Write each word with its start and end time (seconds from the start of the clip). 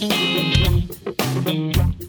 Thank 0.00 1.76
you. 2.02 2.07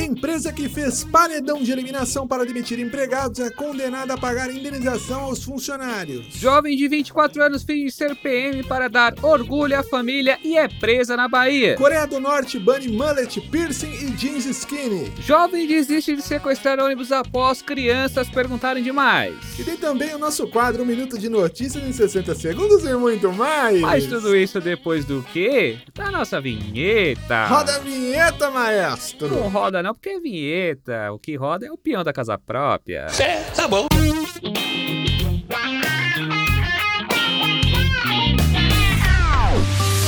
Empresa 0.00 0.52
que 0.52 0.68
fez 0.68 1.04
paredão 1.04 1.62
de 1.62 1.72
eliminação 1.72 2.26
para 2.26 2.44
demitir 2.44 2.78
empregados 2.78 3.38
é 3.38 3.50
condenada 3.50 4.14
a 4.14 4.18
pagar 4.18 4.50
indenização 4.50 5.20
aos 5.20 5.42
funcionários. 5.42 6.26
Jovem 6.34 6.76
de 6.76 6.88
24 6.88 7.42
anos 7.42 7.62
finge 7.62 7.90
ser 7.90 8.14
PM 8.16 8.62
para 8.64 8.88
dar 8.88 9.14
orgulho 9.22 9.78
à 9.78 9.82
família 9.82 10.38
e 10.42 10.56
é 10.56 10.68
presa 10.68 11.16
na 11.16 11.28
Bahia. 11.28 11.76
Coreia 11.76 12.06
do 12.06 12.18
Norte 12.18 12.58
bane 12.58 12.88
mullet, 12.88 13.40
piercing 13.40 13.92
e 13.92 14.10
jeans 14.12 14.46
skinny. 14.46 15.12
Jovem 15.20 15.66
desiste 15.66 16.16
de 16.16 16.22
sequestrar 16.22 16.78
ônibus 16.80 17.12
após 17.12 17.62
crianças 17.62 18.28
perguntarem 18.28 18.82
demais. 18.82 19.34
E 19.58 19.64
tem 19.64 19.76
também 19.76 20.14
o 20.14 20.18
nosso 20.18 20.46
quadro 20.48 20.82
Um 20.82 20.86
Minuto 20.86 21.18
de 21.18 21.28
Notícias 21.28 21.84
em 21.84 21.92
60 21.92 22.34
Segundos 22.34 22.84
e 22.84 22.94
muito 22.94 23.32
mais. 23.32 23.80
Mas 23.80 24.06
tudo 24.06 24.36
isso 24.36 24.60
depois 24.60 25.04
do 25.04 25.22
quê? 25.32 25.78
Da 25.94 26.10
nossa 26.10 26.40
vinheta. 26.40 27.46
Roda 27.46 27.76
a 27.76 27.78
vinheta, 27.78 28.50
maestro. 28.50 29.35
Não 29.36 29.50
roda 29.50 29.82
não, 29.82 29.92
porque 29.92 30.08
é 30.08 30.20
vinheta. 30.20 31.12
O 31.12 31.18
que 31.18 31.36
roda 31.36 31.66
é 31.66 31.70
o 31.70 31.76
peão 31.76 32.02
da 32.02 32.12
casa 32.12 32.38
própria. 32.38 33.06
É, 33.20 33.42
tá 33.54 33.68
bom. 33.68 33.86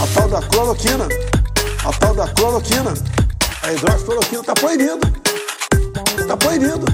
A 0.00 0.06
tal 0.14 0.28
da 0.28 0.42
cloroquina, 0.42 1.08
a 1.84 1.92
tal 1.92 2.14
da 2.14 2.28
cloroquina, 2.28 2.94
a 3.62 3.72
hidroxicloroquina 3.72 4.40
está 4.40 4.54
proibido. 4.54 4.98
Está 6.18 6.36
proibido. 6.36 6.86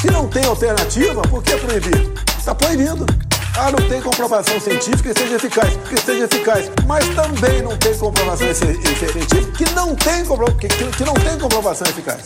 Se 0.00 0.10
não 0.10 0.28
tem 0.28 0.44
alternativa, 0.44 1.22
por 1.22 1.42
que 1.42 1.56
proibir? 1.56 2.12
Está 2.38 2.54
proibido. 2.54 3.06
Ah, 3.62 3.70
não 3.70 3.88
tem 3.90 4.00
comprovação 4.00 4.58
científica 4.58 5.12
que 5.12 5.20
seja 5.20 5.36
eficaz, 5.36 5.76
que 5.86 6.00
seja 6.00 6.24
eficaz. 6.24 6.70
Mas 6.86 7.06
também 7.14 7.60
não 7.60 7.76
tem 7.76 7.94
comprovação 7.98 8.54
científica 8.54 9.12
que 9.54 9.74
não 9.74 9.94
tem, 9.94 10.24
compro, 10.24 10.56
que, 10.56 10.66
que, 10.66 11.04
não 11.04 11.12
tem 11.12 11.38
comprovação 11.38 11.86
eficaz. 11.86 12.22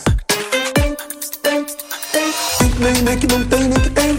Nem, 2.79 3.01
nem 3.03 3.19
que 3.19 3.27
não 3.27 3.45
tem, 3.49 3.67
nem 3.67 3.79
que 3.81 3.89
tem. 3.89 4.17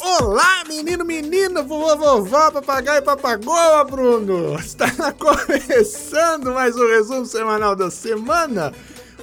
Olá, 0.00 0.64
menino, 0.66 1.04
menina, 1.04 1.62
vovô, 1.62 1.96
vovó, 1.96 2.50
papagaio 2.50 3.00
papagoa, 3.04 3.84
Bruno! 3.84 4.58
Está 4.58 4.90
começando 5.14 6.52
mais 6.52 6.74
um 6.74 6.88
resumo 6.88 7.24
semanal 7.24 7.76
da 7.76 7.88
semana. 7.88 8.72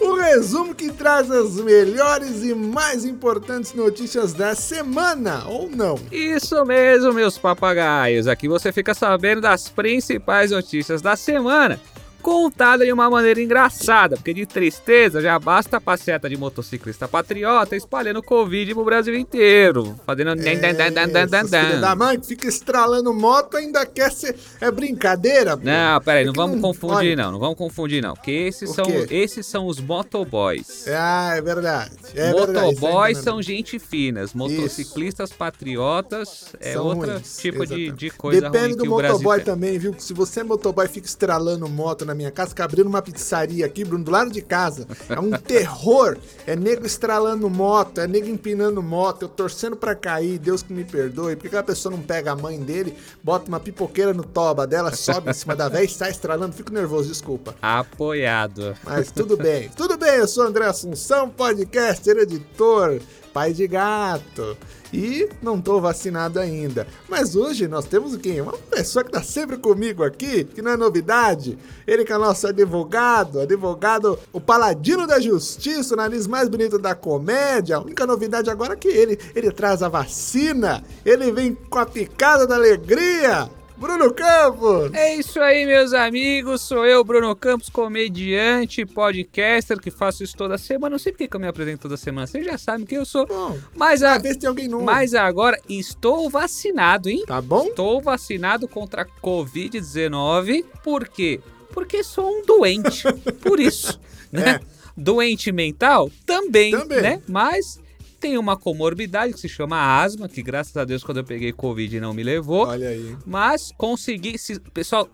O 0.02 0.16
resumo 0.16 0.74
que 0.74 0.92
traz 0.92 1.30
as 1.30 1.56
melhores 1.58 2.44
e 2.44 2.56
mais 2.56 3.06
importantes 3.06 3.74
notícias 3.74 4.34
da 4.34 4.56
semana, 4.56 5.46
ou 5.48 5.70
não? 5.70 6.00
Isso 6.12 6.66
mesmo, 6.66 7.14
meus 7.14 7.38
papagaios. 7.38 8.28
Aqui 8.28 8.48
você 8.48 8.72
fica 8.72 8.96
sabendo 8.96 9.42
das 9.42 9.70
principais 9.70 10.50
notícias 10.50 11.04
da 11.04 11.16
semana 11.16 11.80
contada 12.22 12.86
de 12.86 12.92
uma 12.94 13.10
maneira 13.10 13.42
engraçada, 13.42 14.16
porque 14.16 14.34
de 14.34 14.46
tristeza 14.46 15.20
já 15.22 15.38
basta 15.40 15.78
a 15.78 15.82
passeata 15.82 16.30
de 16.30 16.38
motociclista 16.38 17.08
patriota 17.08 17.76
espalhando 17.76 18.22
Covid 18.24 18.74
pro 18.74 18.86
Brasil 18.86 19.16
inteiro, 19.16 20.00
fazendo... 20.06 20.32
É, 20.42 21.80
da 21.80 21.96
mãe 21.96 22.20
que 22.20 22.28
fica 22.28 22.48
estralando 22.48 23.14
moto 23.14 23.58
ainda 23.58 23.86
quer 23.86 24.12
ser... 24.12 24.36
É 24.60 24.70
brincadeira? 24.72 25.58
Pô. 25.58 25.64
Não, 25.66 26.02
peraí, 26.02 26.24
É 26.24 26.26
não 26.28 26.34
vamos 26.34 26.56
não- 26.56 26.62
confundir 26.62 26.96
olha, 26.96 27.16
não, 27.16 27.32
não 27.34 27.40
vamos 27.40 27.58
confundir 27.58 28.02
não, 28.02 28.14
porque 28.14 28.32
esses 28.32 28.70
O 28.70 28.74
são, 28.74 28.86
quê? 28.86 29.08
esses 29.10 29.46
são 29.46 29.66
os 29.68 29.80
motoboys. 29.80 30.86
Ah, 30.88 31.34
é 31.36 31.42
verdade. 31.42 31.92
É 32.16 32.32
verdade, 32.34 32.74
isso 32.74 32.86
aí 32.86 32.92
Motoboys 32.92 33.18
é 33.18 33.22
são 33.22 33.42
gente 33.42 33.80
finas, 33.80 34.34
motociclistas 34.34 35.32
patriotas 35.32 36.54
é 36.60 36.74
São 36.74 36.86
outro 36.86 37.12
ruins, 37.12 37.38
tipo 37.38 37.66
de, 37.66 37.92
de 37.92 38.10
coisa 38.12 38.42
Depende 38.42 38.68
ruim 38.68 38.78
do 38.78 38.84
que 38.84 38.90
o 38.90 38.96
Brasil 38.96 39.14
motoboy 39.18 39.38
tem. 39.38 39.46
também, 39.46 39.80
viu? 39.80 39.96
Se 39.98 40.14
você 40.14 40.42
é 40.42 40.44
motoboy 40.44 40.88
fica 40.88 41.08
estralando 41.08 41.68
moto 41.68 42.06
na 42.06 42.11
minha 42.16 42.32
casa, 42.32 42.50
fica 42.50 42.64
abrindo 42.64 42.88
uma 42.88 43.02
pizzaria 43.02 43.66
aqui, 43.66 43.84
Bruno, 43.84 44.04
do 44.04 44.12
lado 44.12 44.32
de 44.32 44.42
casa. 44.42 44.88
É 45.10 45.20
um 45.20 45.32
terror. 45.32 46.18
É 46.46 46.56
nego 46.56 46.86
estralando 46.86 47.50
moto, 47.50 48.00
é 48.00 48.08
nego 48.08 48.28
empinando 48.28 48.82
moto, 48.82 49.24
eu 49.24 49.30
torcendo 49.30 49.76
pra 49.76 49.96
cair, 49.96 50.38
Deus 50.40 50.64
que 50.64 50.74
me 50.74 50.84
perdoe. 50.84 51.36
Por 51.36 51.44
que 51.44 51.48
aquela 51.48 51.64
pessoa 51.64 51.96
não 51.96 52.02
pega 52.02 52.32
a 52.32 52.36
mãe 52.36 52.60
dele, 52.60 52.96
bota 53.24 53.48
uma 53.48 53.60
pipoqueira 53.60 54.14
no 54.14 54.24
toba 54.24 54.66
dela, 54.66 54.96
sobe 54.96 55.30
em 55.30 55.34
cima 55.34 55.56
da 55.56 55.70
véia 55.70 55.86
e 55.86 55.90
sai 55.90 56.12
estralando? 56.12 56.54
Fico 56.54 56.74
nervoso, 56.74 57.10
desculpa. 57.10 57.56
Apoiado. 57.62 58.76
Mas 58.84 59.12
tudo 59.12 59.38
bem. 59.38 59.70
Tudo 59.76 59.98
bem, 59.98 60.16
eu 60.16 60.28
sou 60.28 60.46
André 60.46 60.66
Assunção, 60.66 61.30
podcaster, 61.30 62.18
editor, 62.18 63.00
pai 63.34 63.54
de 63.54 63.68
gato. 63.68 64.58
E 64.94 65.30
não 65.42 65.62
tô 65.62 65.80
vacinado 65.80 66.40
ainda. 66.40 66.86
Mas 67.08 67.36
hoje 67.36 67.68
nós 67.68 67.86
temos 67.86 68.16
quê? 68.18 68.42
Uma 68.42 68.58
pessoa 68.58 69.06
que 69.06 69.12
tá 69.12 69.24
sempre 69.24 69.58
comigo 69.58 70.04
aqui, 70.04 70.44
que 70.44 70.62
não 70.62 70.72
é 70.72 70.78
novidade. 70.78 71.58
Ele 71.88 72.04
que 72.04 72.12
é 72.12 72.18
nosso 72.18 72.48
advogado, 72.48 73.40
advogado, 73.40 74.20
o 74.34 74.42
paladino 74.42 75.08
da 75.08 75.20
justiça, 75.20 75.94
o 75.94 75.98
nariz 75.98 76.28
mais 76.28 76.50
bonito 76.50 76.78
da 76.78 76.94
comédia. 76.94 77.78
A 77.78 77.82
única 77.82 78.06
novidade 78.06 78.50
agora 78.50 78.74
é 78.74 78.78
que 78.78 78.90
ele, 78.90 79.18
ele 79.34 79.52
traz 79.52 79.82
a 79.82 79.88
vacina. 79.88 80.84
Ele 81.06 81.32
vem 81.32 81.56
com 81.56 81.80
a 81.80 81.86
picada 81.86 82.46
da 82.46 82.56
alegria. 82.56 83.50
Bruno 83.82 84.14
Campos! 84.14 84.94
É 84.94 85.16
isso 85.16 85.40
aí, 85.40 85.66
meus 85.66 85.92
amigos. 85.92 86.62
Sou 86.62 86.86
eu, 86.86 87.04
Bruno 87.04 87.36
Campos, 87.36 87.68
comediante, 87.68 88.86
podcaster, 88.86 89.80
que 89.80 89.90
faço 89.90 90.24
isso 90.24 90.38
toda 90.38 90.56
semana. 90.56 90.92
Não 90.92 91.00
sei 91.00 91.12
por 91.12 91.28
que 91.28 91.36
eu 91.36 91.40
me 91.40 91.48
apresento 91.48 91.82
toda 91.82 91.98
semana. 91.98 92.28
Vocês 92.28 92.46
já 92.46 92.60
sabem 92.60 92.86
quem 92.86 93.00
eu 93.00 93.06
sou. 93.06 93.26
Bom, 93.26 93.58
Mas, 93.76 94.04
a... 94.04 94.20
Tem 94.20 94.38
alguém 94.48 94.68
novo. 94.68 94.84
Mas 94.86 95.16
agora 95.16 95.60
estou 95.68 96.30
vacinado, 96.30 97.10
hein? 97.10 97.24
Tá 97.26 97.42
bom? 97.42 97.66
Estou 97.70 98.00
vacinado 98.00 98.68
contra 98.68 99.02
a 99.02 99.06
Covid-19. 99.06 100.64
Por 100.84 101.08
quê? 101.08 101.40
Porque 101.74 102.04
sou 102.04 102.30
um 102.30 102.46
doente. 102.46 103.02
Por 103.42 103.60
isso, 103.60 104.00
né? 104.32 104.60
Doente 104.96 105.52
mental? 105.52 106.12
Também, 106.24 106.70
Também. 106.70 107.02
né? 107.02 107.22
Mas 107.28 107.80
tem 108.22 108.38
uma 108.38 108.56
comorbidade 108.56 109.34
que 109.34 109.40
se 109.40 109.50
chama 109.50 110.00
asma, 110.00 110.30
que 110.30 110.44
graças 110.44 110.78
a 110.78 110.86
Deus 110.86 111.04
quando 111.04 111.18
eu 111.18 111.24
peguei 111.24 111.52
Covid 111.52 112.00
não 112.00 112.14
me 112.14 112.22
levou. 112.22 112.68
Olha 112.68 112.90
aí. 112.90 113.18
Mas 113.26 113.74
consegui. 113.76 114.38
Se, 114.38 114.60
pessoal, 114.60 115.10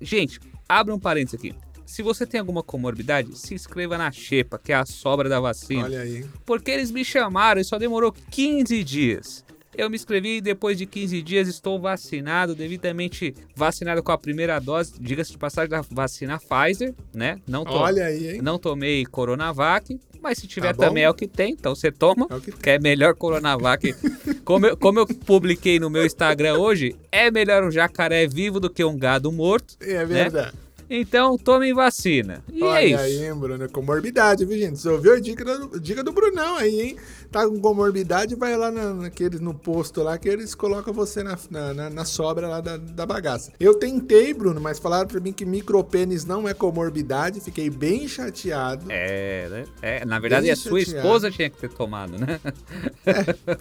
gente, 0.00 0.38
abra 0.68 0.94
um 0.94 0.98
parênteses 0.98 1.40
aqui. 1.40 1.54
Se 1.86 2.02
você 2.02 2.26
tem 2.26 2.40
alguma 2.40 2.62
comorbidade, 2.62 3.36
se 3.38 3.54
inscreva 3.54 3.96
na 3.96 4.12
Xepa, 4.12 4.58
que 4.58 4.70
é 4.70 4.76
a 4.76 4.84
sobra 4.84 5.28
da 5.28 5.40
vacina. 5.40 5.84
Olha 5.84 6.02
aí. 6.02 6.26
Porque 6.44 6.70
eles 6.70 6.90
me 6.90 7.04
chamaram 7.04 7.60
e 7.60 7.64
só 7.64 7.78
demorou 7.78 8.14
15 8.30 8.84
dias. 8.84 9.44
Eu 9.74 9.88
me 9.88 9.96
inscrevi 9.96 10.36
e 10.36 10.40
depois 10.42 10.76
de 10.76 10.84
15 10.84 11.22
dias 11.22 11.48
estou 11.48 11.80
vacinado, 11.80 12.54
devidamente 12.54 13.34
vacinado 13.56 14.02
com 14.02 14.12
a 14.12 14.18
primeira 14.18 14.58
dose, 14.58 14.92
diga-se 15.00 15.32
de 15.32 15.38
passagem 15.38 15.70
da 15.70 15.80
vacina 15.90 16.38
Pfizer, 16.38 16.94
né? 17.14 17.40
Não, 17.46 17.64
to 17.64 17.72
Olha 17.72 18.04
aí, 18.04 18.34
hein? 18.34 18.42
não 18.42 18.58
tomei 18.58 19.06
Coronavac, 19.06 19.98
mas 20.22 20.38
se 20.38 20.46
tiver 20.46 20.74
Tá 20.74 20.86
também 20.86 21.04
é 21.04 21.10
o 21.10 21.14
que 21.14 21.26
tem, 21.26 21.52
então 21.52 21.74
você 21.74 21.90
toma, 21.90 22.26
É 22.30 22.40
que 22.40 22.52
que 22.52 22.70
é 22.70 22.78
melhor 22.78 23.14
Coronavac. 23.14 23.94
como, 24.44 24.66
eu, 24.66 24.76
como 24.76 24.98
eu 25.00 25.06
publiquei 25.06 25.78
no 25.78 25.90
meu 25.90 26.06
Instagram 26.06 26.58
hoje, 26.58 26.94
é 27.10 27.30
melhor 27.30 27.64
um 27.64 27.70
jacaré 27.70 28.26
vivo 28.26 28.60
do 28.60 28.70
que 28.70 28.84
um 28.84 28.96
gado 28.96 29.30
morto. 29.32 29.74
É 29.80 30.04
verdade. 30.04 30.56
Então 30.94 31.38
tomem 31.38 31.72
vacina. 31.72 32.44
E 32.52 32.62
Olha 32.62 32.78
é 32.82 32.86
isso. 32.86 32.98
aí, 33.24 33.34
Bruno? 33.34 33.64
É 33.64 33.68
comorbidade, 33.68 34.44
viu, 34.44 34.58
gente? 34.58 34.78
Você 34.78 34.88
ouviu 34.90 35.14
a 35.14 35.20
dica 35.20 35.42
do, 35.42 35.80
dica 35.80 36.04
do 36.04 36.12
Brunão 36.12 36.58
aí, 36.58 36.80
hein? 36.80 36.96
Tá 37.32 37.48
com 37.48 37.58
comorbidade, 37.58 38.34
vai 38.34 38.54
lá 38.56 38.70
na, 38.70 38.92
naqueles, 38.92 39.40
no 39.40 39.54
posto 39.54 40.02
lá 40.02 40.18
que 40.18 40.28
eles 40.28 40.54
colocam 40.54 40.92
você 40.92 41.22
na, 41.22 41.38
na, 41.74 41.88
na- 41.90 42.04
sobra 42.04 42.46
lá 42.46 42.60
da, 42.60 42.76
da 42.76 43.06
bagaça. 43.06 43.50
Eu 43.58 43.74
tentei, 43.74 44.34
Bruno, 44.34 44.60
mas 44.60 44.78
falaram 44.78 45.08
pra 45.08 45.18
mim 45.18 45.32
que 45.32 45.46
micropênis 45.46 46.26
não 46.26 46.46
é 46.46 46.52
comorbidade. 46.52 47.40
Fiquei 47.40 47.70
bem 47.70 48.06
chateado. 48.06 48.84
É, 48.90 49.48
né? 49.48 49.64
É, 49.80 50.04
na 50.04 50.18
verdade, 50.18 50.42
Bem 50.42 50.52
a 50.52 50.56
sua 50.56 50.80
esposa 50.80 51.30
tinha 51.30 51.48
que 51.48 51.56
ter 51.56 51.70
tomado, 51.70 52.18
né? 52.18 52.38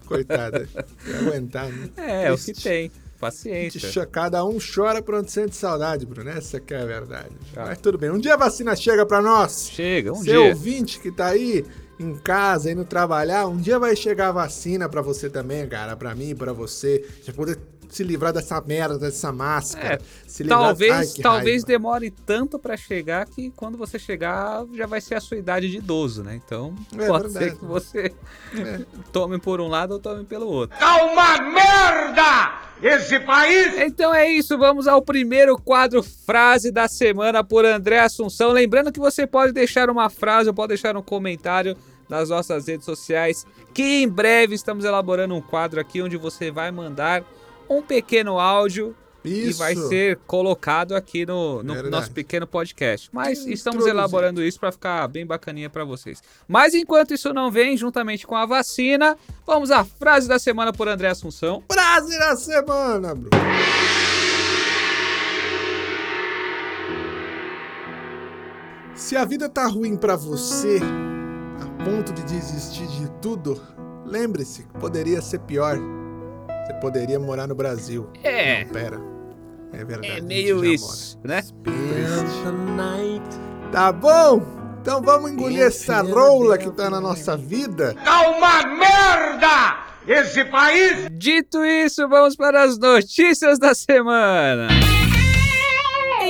Coitada. 0.06 0.68
Ia 1.08 1.20
aguentar, 1.20 1.70
né? 1.70 1.90
É, 1.98 2.28
é 2.28 2.32
o 2.34 2.38
que 2.38 2.54
tem. 2.54 2.92
Paciência. 3.20 4.06
Cada 4.08 4.44
um 4.44 4.58
chora 4.58 5.00
por 5.02 5.14
onde 5.14 5.32
sente 5.32 5.56
saudade, 5.56 6.08
Bruno. 6.08 6.28
Essa 6.30 6.60
que 6.60 6.74
é 6.74 6.82
a 6.82 6.86
verdade. 6.86 7.30
Ah. 7.56 7.66
Mas 7.68 7.78
tudo 7.80 7.96
bem. 7.98 8.10
Um 8.10 8.18
dia 8.18 8.34
a 8.34 8.38
vacina 8.38 8.76
chega 8.76 9.06
pra 9.06 9.22
nós. 9.22 9.70
Chega, 9.72 10.12
um 10.12 10.16
Seu 10.16 10.42
dia. 10.42 10.50
ouvinte 10.54 11.00
que 11.00 11.12
tá 11.12 11.28
aí 11.28 11.64
em 12.02 12.18
casa, 12.18 12.72
indo 12.72 12.84
trabalhar, 12.86 13.48
um 13.48 13.58
dia 13.58 13.78
vai 13.80 13.96
chegar 13.96 14.30
a 14.30 14.32
vacina 14.34 14.88
pra 14.90 15.02
você 15.02 15.30
também, 15.30 15.68
cara, 15.68 15.96
pra 15.96 16.14
mim, 16.16 16.36
pra 16.36 16.54
você, 16.54 17.06
já 17.24 17.32
poder 17.34 17.58
se 17.90 18.04
livrar 18.06 18.32
dessa 18.32 18.62
merda, 18.62 18.98
dessa 18.98 19.34
máscara. 19.34 19.96
É, 19.96 20.00
se 20.26 20.44
livrar... 20.44 20.60
Talvez, 20.62 20.92
Ai, 20.94 21.22
talvez 21.22 21.56
raiva. 21.64 21.68
demore 21.68 22.10
tanto 22.26 22.58
pra 22.58 22.78
chegar 22.78 23.26
que 23.26 23.52
quando 23.52 23.78
você 23.78 24.00
chegar 24.00 24.64
já 24.74 24.86
vai 24.88 25.02
ser 25.02 25.16
a 25.16 25.20
sua 25.20 25.36
idade 25.36 25.70
de 25.70 25.78
idoso, 25.80 26.24
né? 26.24 26.40
Então 26.46 26.74
É 26.98 27.06
pode 27.08 27.24
verdade. 27.28 27.46
ser 27.52 27.58
que 27.58 27.66
você 27.66 28.14
É. 28.58 28.80
tome 29.12 29.40
por 29.40 29.60
um 29.60 29.68
lado 29.68 29.92
ou 29.96 30.00
tome 30.00 30.24
pelo 30.24 30.48
outro. 30.48 30.78
Tá 30.80 31.04
uma 31.04 31.38
merda 31.42 32.62
esse 32.82 33.20
país! 33.20 33.78
Então 33.78 34.14
é 34.14 34.28
isso, 34.32 34.58
vamos 34.58 34.88
ao 34.88 35.02
primeiro 35.02 35.58
quadro 35.58 36.02
frase 36.02 36.72
da 36.72 36.88
semana 36.88 37.44
por 37.44 37.66
André 37.66 38.00
Assunção. 38.00 38.52
Lembrando 38.52 38.92
que 38.92 39.00
você 39.02 39.28
pode 39.28 39.52
deixar 39.52 39.90
uma 39.90 40.10
frase 40.10 40.48
ou 40.48 40.56
pode 40.56 40.70
deixar 40.70 40.96
um 40.96 41.02
comentário 41.02 41.76
nas 42.12 42.28
nossas 42.30 42.68
redes 42.68 42.86
sociais, 42.86 43.48
que 43.74 44.04
em 44.04 44.08
breve 44.08 44.54
estamos 44.54 44.84
elaborando 44.84 45.34
um 45.34 45.42
quadro 45.42 45.80
aqui 45.80 46.02
onde 46.02 46.18
você 46.18 46.52
vai 46.52 46.70
mandar 46.70 47.24
um 47.70 47.82
pequeno 47.82 48.38
áudio 48.38 48.94
e 49.24 49.50
Isso. 49.50 49.60
vai 49.60 49.76
ser 49.76 50.18
colocado 50.28 50.94
aqui 50.94 51.26
no, 51.26 51.64
no 51.64 51.90
nosso 51.90 52.12
pequeno 52.12 52.46
podcast. 52.46 53.10
Mas 53.14 53.46
estamos 53.46 53.86
elaborando 53.86 54.44
isso 54.44 54.60
para 54.60 54.72
ficar 54.72 55.08
bem 55.08 55.26
bacaninha 55.26 55.70
para 55.70 55.86
vocês. 55.86 56.22
Mas 56.48 56.74
enquanto 56.74 57.14
isso 57.14 57.32
não 57.32 57.50
vem, 57.50 57.78
juntamente 57.78 58.28
com 58.28 58.36
a 58.36 58.46
vacina, 58.46 59.16
vamos 59.46 59.72
à 59.72 59.86
frase 59.86 60.28
da 60.28 60.40
semana 60.40 60.74
por 60.74 60.88
André 60.88 61.08
Assunção. 61.08 61.64
Frase 61.72 62.18
da 62.20 62.36
semana, 62.36 63.16
Bruno. 63.16 63.30
Se 68.96 69.16
a 69.16 69.24
vida 69.24 69.48
tá 69.48 69.66
ruim 69.66 69.96
pra 69.96 70.16
você, 70.16 70.80
ponto 71.84 72.14
de 72.14 72.24
desistir 72.24 72.88
de 72.88 73.10
tudo, 73.22 73.62
lembre-se 74.06 74.64
que 74.64 74.74
poderia 74.80 75.22
ser 75.22 75.40
pior. 75.40 75.78
Você 76.66 76.74
poderia 76.76 77.20
morar 77.20 77.48
no 77.48 77.56
Brasil. 77.56 78.10
É, 78.24 78.66
Não, 78.66 78.72
pera. 78.72 79.02
É 79.74 79.84
verdade. 79.86 80.18
é 80.20 80.22
meio 80.22 80.64
isso, 80.66 81.20
né? 81.24 81.42
mora. 81.66 83.22
Tá 83.72 83.92
bom? 83.92 84.42
Então 84.82 85.02
vamos 85.02 85.32
engolir 85.32 85.62
essa 85.62 86.02
rola 86.02 86.58
que 86.58 86.70
tá 86.72 86.90
na 86.90 87.00
nossa 87.00 87.38
vida. 87.38 87.96
Tá 88.04 88.30
uma 88.30 88.64
merda 88.66 89.92
esse 90.08 90.44
país! 90.46 91.08
Dito 91.12 91.64
isso, 91.64 92.08
vamos 92.08 92.36
para 92.36 92.64
as 92.64 92.78
notícias 92.78 93.60
da 93.60 93.74
semana. 93.76 94.68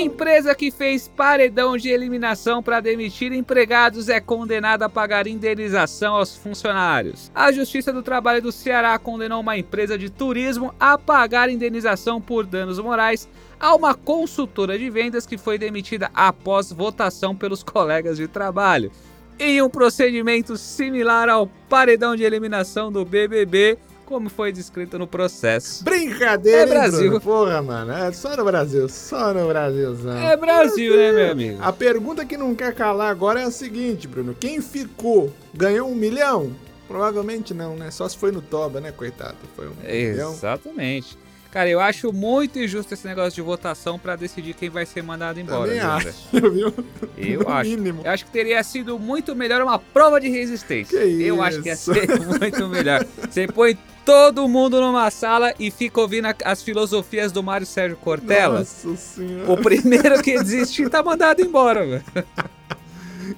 Empresa 0.02 0.56
que 0.56 0.72
fez 0.72 1.08
paredão 1.08 1.78
de 1.78 1.90
eliminação 1.90 2.64
para 2.64 2.80
demitir 2.80 3.32
empregados 3.32 4.10
é 4.10 4.20
condenada 4.20 4.86
a 4.86 4.90
pagar 4.90 5.28
indenização 5.28 6.16
aos 6.16 6.36
funcionários. 6.36 7.32
A 7.36 7.52
Justiça 7.52 7.94
do 7.94 8.02
Trabalho 8.02 8.42
do 8.42 8.52
Ceará 8.52 8.98
condenou 8.98 9.42
uma 9.42 9.60
empresa 9.60 10.00
de 10.00 10.10
turismo 10.10 10.74
a 10.80 10.98
pagar 10.98 11.50
indenização 11.50 12.20
por 12.20 12.48
danos 12.48 12.80
morais 12.80 13.30
a 13.60 13.76
uma 13.76 13.94
consultora 13.94 14.76
de 14.76 14.90
vendas 14.90 15.28
que 15.28 15.38
foi 15.38 15.60
demitida 15.60 16.10
após 16.16 16.72
votação 16.72 17.36
pelos 17.36 17.62
colegas 17.62 18.18
de 18.18 18.28
trabalho. 18.28 18.92
Em 19.38 19.62
um 19.62 19.70
procedimento 19.70 20.58
similar 20.58 21.30
ao 21.30 21.46
paredão 21.70 22.16
de 22.16 22.24
eliminação 22.24 22.92
do 22.92 23.06
BBB, 23.06 23.78
como 24.12 24.30
foi 24.30 24.52
descrito 24.52 25.00
no 25.00 25.08
processo. 25.08 25.86
Brincadeira, 25.86 26.60
É 26.60 26.64
hein, 26.64 26.70
Brasil. 26.70 27.00
Bruno? 27.06 27.22
Porra, 27.22 27.62
mano. 27.62 27.94
É 27.94 28.12
só 28.12 28.36
no 28.36 28.44
Brasil. 28.44 28.90
Só 28.90 29.34
no 29.34 29.48
Brasilzão. 29.48 30.18
É 30.18 30.36
Brasil, 30.36 30.98
né, 30.98 31.12
meu 31.14 31.32
amigo? 31.32 31.60
A 31.64 31.72
pergunta 31.72 32.26
que 32.26 32.36
não 32.36 32.54
quer 32.54 32.76
calar 32.76 33.10
agora 33.10 33.40
é 33.40 33.46
a 33.46 33.52
seguinte, 33.52 34.10
Bruno. 34.10 34.36
Quem 34.38 34.62
ficou 34.62 35.32
ganhou 35.54 35.90
um 35.90 35.96
milhão? 35.96 36.52
Provavelmente 36.90 37.54
não, 37.54 37.78
né? 37.78 37.90
Só 37.90 38.10
se 38.10 38.18
foi 38.18 38.34
no 38.34 38.42
Toba, 38.42 38.82
né, 38.82 38.92
coitado? 38.92 39.38
Foi 39.56 39.68
um 39.70 39.74
milhão. 39.82 40.34
Exatamente. 40.34 41.18
Cara, 41.50 41.70
eu 41.70 41.82
acho 41.82 42.14
muito 42.14 42.58
injusto 42.60 42.94
esse 42.94 43.06
negócio 43.06 43.32
de 43.34 43.42
votação 43.42 44.00
pra 44.00 44.16
decidir 44.16 44.54
quem 44.54 44.70
vai 44.70 44.86
ser 44.86 45.02
mandado 45.04 45.38
embora. 45.38 45.66
Também 45.68 45.80
acho, 45.82 46.14
viu? 46.52 46.74
Eu 47.18 47.42
No 47.42 47.50
acho. 47.50 47.70
mínimo. 47.70 48.02
Eu 48.06 48.12
acho 48.12 48.24
que 48.26 48.32
teria 48.32 48.64
sido 48.64 48.98
muito 48.98 49.36
melhor 49.36 49.62
uma 49.62 49.78
prova 49.78 50.20
de 50.20 50.30
resistência. 50.30 50.98
Que 50.98 51.24
eu 51.24 51.42
acho 51.44 51.62
que 51.62 51.68
ia 51.68 51.76
ser 51.76 52.08
muito 52.24 52.68
melhor. 52.70 53.06
Você 53.30 53.48
põe 53.48 53.78
todo 54.06 54.48
mundo 54.48 54.80
numa 54.82 55.10
sala 55.12 55.54
e 55.60 55.70
fica 55.72 56.00
ouvindo 56.02 56.28
as 56.44 56.62
filosofias 56.62 57.32
do 57.32 57.42
Mário 57.44 57.66
Sérgio 57.66 57.98
Cortella. 57.98 58.60
Nossa 58.60 58.96
senhora. 58.96 59.52
O 59.52 59.58
primeiro 59.58 60.22
que 60.22 60.38
desistir 60.42 60.90
tá 60.90 61.02
mandado 61.04 61.42
embora, 61.42 61.86
velho. 61.86 62.04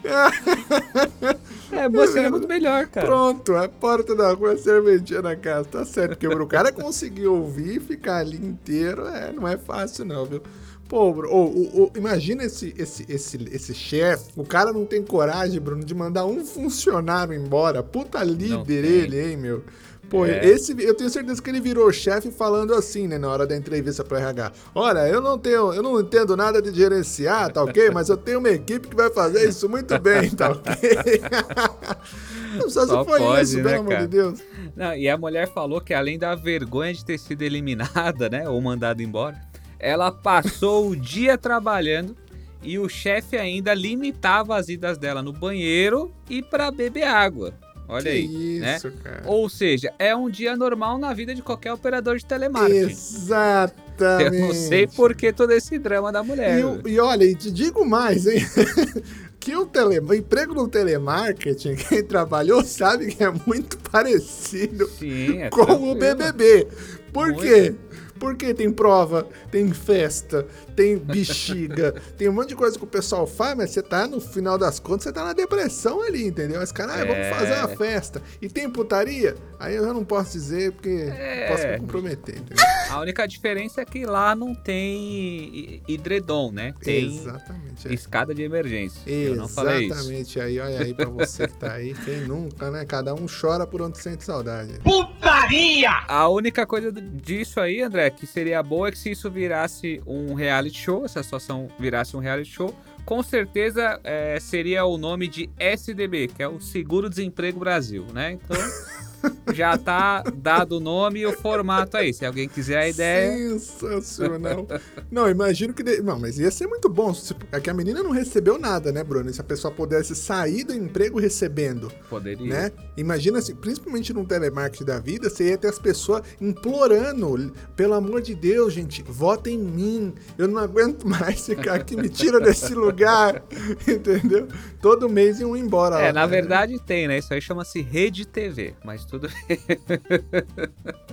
É, 1.71 1.89
mas 1.89 2.12
seria 2.12 2.30
muito 2.30 2.48
melhor, 2.48 2.86
cara. 2.88 3.06
Pronto, 3.07 3.56
a 3.56 3.68
porta 3.68 4.15
da 4.15 4.31
rua, 4.33 4.54
a 4.54 4.57
cervejinha 4.57 5.21
na 5.21 5.36
casa. 5.36 5.65
Tá 5.69 5.86
certo, 5.86 6.18
porque 6.18 6.27
o 6.27 6.48
cara 6.48 6.71
conseguir 6.71 7.27
ouvir 7.27 7.77
e 7.77 7.80
ficar 7.80 8.18
ali 8.18 8.38
inteiro, 8.38 9.07
é, 9.07 9.31
não 9.31 9.48
é 9.48 9.57
fácil 9.57 10.06
não, 10.06 10.25
viu? 10.25 10.42
Pô, 10.88 11.12
Bru- 11.12 11.30
ô, 11.31 11.45
ô, 11.45 11.83
ô, 11.83 11.92
imagina 11.98 12.44
esse, 12.44 12.74
esse, 12.77 13.06
esse, 13.10 13.38
esse 13.51 13.74
chefe, 13.74 14.25
o 14.36 14.44
cara 14.44 14.71
não 14.71 14.86
tem 14.86 15.01
coragem, 15.01 15.60
Bruno, 15.60 15.83
de 15.83 15.95
mandar 15.95 16.25
um 16.25 16.45
funcionário 16.45 17.33
embora. 17.33 17.81
Puta 17.81 18.24
líder 18.24 18.86
ele, 18.86 19.31
hein, 19.31 19.38
meu? 19.38 19.63
Pô, 20.09 20.25
É. 20.25 20.45
esse, 20.45 20.75
eu 20.83 20.94
tenho 20.94 21.09
certeza 21.09 21.41
que 21.41 21.50
ele 21.50 21.59
virou 21.59 21.91
chefe 21.91 22.29
falando 22.29 22.73
assim, 22.73 23.07
né, 23.07 23.17
na 23.17 23.29
hora 23.29 23.47
da 23.47 23.55
entrevista 23.57 24.03
pro 24.03 24.17
RH. 24.17 24.51
Olha, 24.75 25.07
eu 25.07 25.19
não 25.21 25.39
tenho, 25.39 25.73
eu 25.73 25.81
não 25.81 26.00
entendo 26.00 26.38
nada 26.38 26.61
de 26.61 26.71
gerenciar, 26.73 27.51
tá 27.51 27.63
ok? 27.63 27.89
Mas 27.89 28.09
eu 28.09 28.17
tenho 28.17 28.39
uma 28.39 28.50
equipe 28.50 28.88
que 28.89 28.95
vai 28.95 29.09
fazer 29.09 29.47
isso 29.50 29.67
muito 29.67 29.97
bem, 30.00 30.29
tá 30.29 30.51
ok? 30.51 30.75
Só, 32.69 32.85
Só 32.85 33.03
se 33.03 33.09
foi 33.09 33.19
pode, 33.19 33.41
isso, 33.44 33.57
né, 33.57 33.63
pelo 33.63 33.79
amor 33.79 33.89
cara? 33.94 34.01
de 34.01 34.07
Deus. 34.07 34.39
Não, 34.75 34.94
e 34.95 35.09
a 35.09 35.17
mulher 35.17 35.51
falou 35.51 35.81
que 35.81 35.94
além 35.94 36.19
da 36.19 36.35
vergonha 36.35 36.94
de 36.94 37.03
ter 37.03 37.17
sido 37.17 37.41
eliminada, 37.41 38.29
né, 38.29 38.47
ou 38.47 38.61
mandada 38.61 39.01
embora, 39.01 39.41
ela 39.79 40.11
passou 40.11 40.89
o 40.89 40.95
dia 40.95 41.38
trabalhando 41.38 42.15
e 42.61 42.77
o 42.77 42.88
chefe 42.88 43.35
ainda 43.35 43.73
limitava 43.73 44.55
as 44.55 44.69
idas 44.69 44.97
dela 44.97 45.21
no 45.23 45.33
banheiro 45.33 46.11
e 46.29 46.41
pra 46.44 46.69
beber 46.69 47.03
água. 47.03 47.53
Olha 47.94 48.04
que 48.04 48.10
aí, 48.10 48.60
né? 48.60 48.75
isso, 48.78 48.92
cara. 49.04 49.22
Ou 49.25 49.48
seja, 49.50 49.94
é 50.00 50.16
um 50.16 50.30
dia 50.30 50.56
normal 50.56 50.98
na 50.98 51.13
vida 51.13 51.34
de 51.36 51.42
qualquer 51.42 51.72
operador 51.74 52.18
de 52.18 52.25
telemarketing. 52.25 52.92
Exatamente. 52.92 54.36
Eu 54.42 54.48
não 54.48 54.54
sei 54.54 54.88
por 54.88 55.16
que 55.16 55.31
todo 55.31 55.51
esse 55.51 55.78
drama 55.78 56.12
da 56.12 56.24
mulher. 56.24 56.60
E, 56.60 56.63
o- 56.63 56.81
e 56.88 57.00
olha, 57.00 57.24
e 57.24 57.36
te 57.36 57.51
digo 57.51 57.86
mais, 57.86 58.25
hein? 58.28 58.40
que 59.40 59.56
o, 59.56 59.66
tele, 59.66 60.00
o 60.00 60.13
emprego 60.13 60.54
no 60.54 60.68
telemarketing, 60.68 61.75
quem 61.75 62.04
trabalhou 62.04 62.63
sabe 62.63 63.13
que 63.13 63.24
é 63.24 63.31
muito 63.45 63.78
parecido 63.92 64.88
Sim, 64.98 65.39
é 65.42 65.50
com 65.50 65.62
o 65.62 65.66
tranquilo. 65.66 65.96
BBB. 65.96 66.68
Por 67.12 67.28
Muito. 67.28 67.42
quê? 67.44 67.75
Porque 68.24 68.54
tem 68.54 68.72
prova, 68.72 69.28
tem 69.52 69.74
festa, 69.74 70.48
tem 70.78 70.98
bexiga, 70.98 71.92
tem 72.18 72.30
um 72.30 72.31
monte 72.31 72.50
de 72.50 72.56
coisa 72.56 72.78
que 72.78 72.84
o 72.86 72.88
pessoal 72.88 73.28
faz, 73.28 73.54
mas 73.58 73.72
você 73.72 73.81
tá, 73.81 74.08
no 74.08 74.22
final 74.22 74.58
das 74.58 74.80
contas, 74.80 75.04
você 75.04 75.12
tá 75.12 75.25
na 75.25 75.34
depressão 75.34 76.02
ali, 76.02 76.25
entendeu? 76.25 76.62
Mas, 76.62 76.72
cara, 76.72 76.94
ah, 76.94 77.00
É. 77.00 77.06
vamos 77.06 77.38
fazer 77.38 77.60
uma 77.60 77.68
festa. 77.75 78.22
E 78.42 78.48
tem 78.48 78.70
putaria? 78.70 79.36
Aí 79.60 79.75
eu 79.75 79.84
já 79.86 79.94
não 79.94 80.06
posso 80.06 80.31
dizer, 80.31 80.72
porque 80.72 81.12
É. 81.12 81.50
posso 81.52 81.68
me 81.68 81.78
comprometer, 81.80 82.38
entendeu? 82.38 82.64
A 82.90 83.02
única 83.02 83.28
diferença 83.28 83.81
é 83.81 83.86
que 83.86 84.06
lá 84.06 84.34
não 84.34 84.56
tem 84.56 85.81
hidredom, 85.86 86.50
né? 86.52 86.74
Tem 86.81 87.06
Exatamente. 87.06 87.90
é. 87.90 87.94
escada 87.94 88.34
de 88.34 88.42
emergência. 88.42 89.02
Eu 89.06 89.36
não 89.36 89.50
falei 89.50 89.88
isso. 89.88 89.94
Exatamente. 89.96 90.40
Aí, 90.40 90.60
olha 90.62 90.80
aí 90.80 90.94
pra 90.94 91.10
você 91.10 91.46
que 91.48 91.58
tá 91.58 91.74
aí. 91.74 91.94
Quem 92.06 92.22
nunca, 92.22 92.72
né? 92.72 92.86
Cada 92.86 93.14
um 93.14 93.25
chora 93.28 93.68
por 93.68 93.81
onde 93.81 93.98
sente 93.98 94.24
saudade. 94.24 94.80
Putaria! 94.84 95.92
A 96.08 96.28
única 96.30 96.66
coisa 96.66 96.92
disso 96.92 97.60
aí, 97.60 97.81
André, 97.81 98.10
que 98.13 98.25
seria 98.25 98.62
boa 98.63 98.88
é 98.88 98.92
que 98.92 98.98
se 98.98 99.12
isso 99.12 99.30
virasse 99.30 100.01
um 100.06 100.33
reality 100.33 100.77
show, 100.77 101.06
essa 101.06 101.21
situação 101.21 101.68
virasse 101.80 102.15
um 102.15 102.19
reality 102.19 102.50
show, 102.50 102.74
com 103.06 103.21
certeza 103.21 104.00
é, 104.04 104.39
seria 104.39 104.86
o 104.86 104.98
nome 104.98 105.27
de 105.27 105.50
SDB, 105.60 106.27
que 106.27 106.41
é 106.41 106.48
o 106.48 106.60
Seguro 106.60 107.10
Desemprego 107.10 107.60
Brasil, 107.60 108.05
né? 108.13 108.34
Então 108.34 108.58
já 109.53 109.77
tá 109.77 110.24
dado 110.36 110.77
o 110.77 110.80
nome 110.80 111.20
e 111.22 111.25
o 111.25 111.34
formato 111.34 111.98
aí. 111.98 112.13
Se 112.13 112.25
alguém 112.25 112.48
quiser 112.48 112.77
a 112.77 112.89
ideia. 112.89 113.58
Sensacional. 113.60 114.68
não, 115.12 115.30
imagino 115.30 115.74
que. 115.74 115.84
de- 115.84 116.01
Não, 116.01 116.20
mas 116.20 116.38
ia 116.39 116.51
ser 116.51 116.68
muito 116.68 116.89
bom. 116.89 117.13
se- 117.13 117.36
É 117.51 117.60
que 117.60 117.70
a 117.70 117.74
menina 117.74 118.01
não 118.03 118.12
recebeu 118.12 118.58
nada, 118.60 118.92
né, 118.92 119.03
Bruno? 119.03 119.30
E 119.30 119.34
se 119.34 119.42
a 119.42 119.44
pessoa 119.44 119.74
pudesse 119.74 120.15
sair 120.15 120.63
do 120.63 120.74
emprego 120.74 121.20
recebendo, 121.20 121.92
Poderia. 122.10 122.48
né? 122.48 122.72
Imagina 122.98 123.42
se, 123.42 123.53
principalmente 123.53 124.13
no 124.13 124.25
telemarketing 124.25 124.86
da 124.86 125.00
vida, 125.00 125.30
você 125.30 125.50
ia 125.50 125.58
ter 125.58 125.68
as 125.68 125.80
pessoas 125.80 126.22
implorando, 126.39 127.53
pelo 127.75 127.94
amor 127.94 128.22
de 128.22 128.34
Deus, 128.36 128.74
gente, 128.74 129.03
votem 129.03 129.56
em 129.56 129.63
mim. 129.63 130.13
Eu 130.38 130.48
não 130.48 130.58
aguento 130.58 131.03
mais 131.08 131.46
ficar 131.46 131.75
aqui, 131.75 131.96
me 131.96 132.10
tira 132.10 132.39
desse 132.39 132.74
lugar. 132.74 133.44
Entendeu? 133.88 134.48
Todo 134.82 135.08
mês 135.10 135.39
iam 135.39 135.56
embora. 135.56 136.00
É, 136.00 136.08
lá, 136.08 136.13
na 136.13 136.22
né? 136.22 136.27
verdade 136.27 136.80
tem, 136.80 137.08
né? 137.08 137.18
Isso 137.20 137.34
aí 137.34 137.42
chama-se 137.42 137.82
Rede 137.82 138.25
TV, 138.25 138.74
mas 138.84 139.06
tudo 139.20 139.29
bem. 139.48 139.60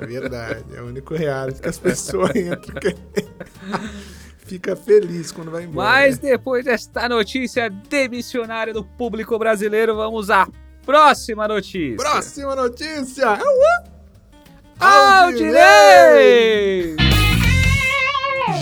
É 0.00 0.06
verdade, 0.06 0.64
é 0.74 0.80
o 0.80 0.86
único 0.86 1.14
reality 1.14 1.60
que 1.60 1.68
as 1.68 1.78
pessoas 1.78 2.30
entram. 2.36 2.80
que- 2.80 2.96
Fica 4.38 4.74
feliz 4.74 5.30
quando 5.30 5.50
vai 5.50 5.64
embora. 5.64 5.86
Mas 5.88 6.18
né? 6.18 6.30
depois 6.30 6.64
desta 6.64 7.08
notícia 7.08 7.68
demissionária 7.70 8.72
do 8.72 8.82
público 8.82 9.38
brasileiro, 9.38 9.94
vamos 9.94 10.28
à 10.30 10.48
próxima 10.84 11.46
notícia. 11.46 11.96
Próxima 11.96 12.56
notícia! 12.56 13.38
Aldinei! 14.80 15.90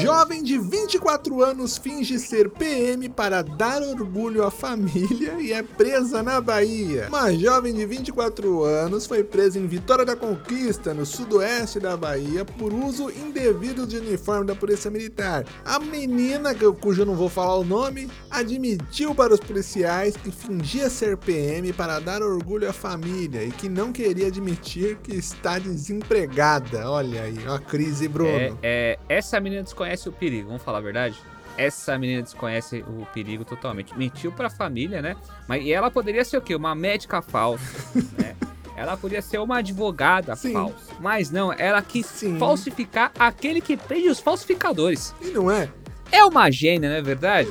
Jovem 0.00 0.42
de 0.42 0.56
24 0.56 1.42
anos 1.42 1.76
finge 1.76 2.18
ser 2.18 2.48
PM 2.50 3.08
para 3.08 3.42
dar 3.42 3.82
orgulho 3.82 4.44
à 4.44 4.50
família 4.50 5.34
e 5.40 5.52
é 5.52 5.62
presa 5.62 6.22
na 6.22 6.40
Bahia. 6.40 7.06
Uma 7.08 7.32
jovem 7.32 7.74
de 7.74 7.84
24 7.84 8.64
anos 8.64 9.06
foi 9.06 9.22
presa 9.22 9.58
em 9.58 9.66
Vitória 9.66 10.04
da 10.04 10.16
Conquista, 10.16 10.94
no 10.94 11.04
sudoeste 11.04 11.80
da 11.80 11.96
Bahia, 11.96 12.44
por 12.44 12.72
uso 12.72 13.10
indevido 13.10 13.86
de 13.86 13.96
uniforme 13.98 14.46
da 14.46 14.54
Polícia 14.54 14.90
Militar. 14.90 15.44
A 15.64 15.78
menina, 15.78 16.54
cujo 16.80 17.04
não 17.04 17.14
vou 17.14 17.28
falar 17.28 17.56
o 17.56 17.64
nome, 17.64 18.08
admitiu 18.30 19.14
para 19.14 19.34
os 19.34 19.40
policiais 19.40 20.16
que 20.16 20.30
fingia 20.30 20.88
ser 20.88 21.16
PM 21.16 21.72
para 21.72 21.98
dar 21.98 22.22
orgulho 22.22 22.68
à 22.68 22.72
família 22.72 23.42
e 23.42 23.50
que 23.50 23.68
não 23.68 23.92
queria 23.92 24.28
admitir 24.28 24.96
que 24.98 25.14
está 25.16 25.58
desempregada. 25.58 26.88
Olha 26.90 27.22
aí, 27.22 27.38
ó 27.46 27.58
a 27.58 27.60
crise, 27.60 28.08
Bruno. 28.08 28.30
É, 28.30 28.52
é, 28.62 28.98
essa 29.08 29.40
menina 29.40 29.62
desconhece 29.62 29.87
o 30.08 30.12
perigo, 30.12 30.48
vamos 30.48 30.62
falar 30.62 30.78
a 30.78 30.82
verdade? 30.82 31.20
Essa 31.56 31.98
menina 31.98 32.22
desconhece 32.22 32.84
o 32.86 33.06
perigo 33.12 33.44
totalmente. 33.44 33.96
Mentiu 33.96 34.30
pra 34.30 34.48
família, 34.48 35.02
né? 35.02 35.16
Mas 35.48 35.64
e 35.64 35.72
ela 35.72 35.90
poderia 35.90 36.24
ser 36.24 36.36
o 36.36 36.40
quê? 36.40 36.54
Uma 36.54 36.74
médica 36.74 37.20
falsa, 37.20 37.64
né? 38.16 38.36
Ela 38.76 38.96
podia 38.96 39.20
ser 39.20 39.38
uma 39.38 39.58
advogada 39.58 40.36
Sim. 40.36 40.52
falsa. 40.52 40.94
Mas 41.00 41.32
não, 41.32 41.52
ela 41.52 41.82
quis 41.82 42.06
Sim. 42.06 42.38
falsificar 42.38 43.10
aquele 43.18 43.60
que 43.60 43.76
prende 43.76 44.08
os 44.08 44.20
falsificadores. 44.20 45.12
E 45.20 45.30
não 45.30 45.50
é? 45.50 45.68
É 46.12 46.24
uma 46.24 46.50
gênia, 46.50 46.88
não 46.88 46.96
é 46.96 47.02
verdade? 47.02 47.50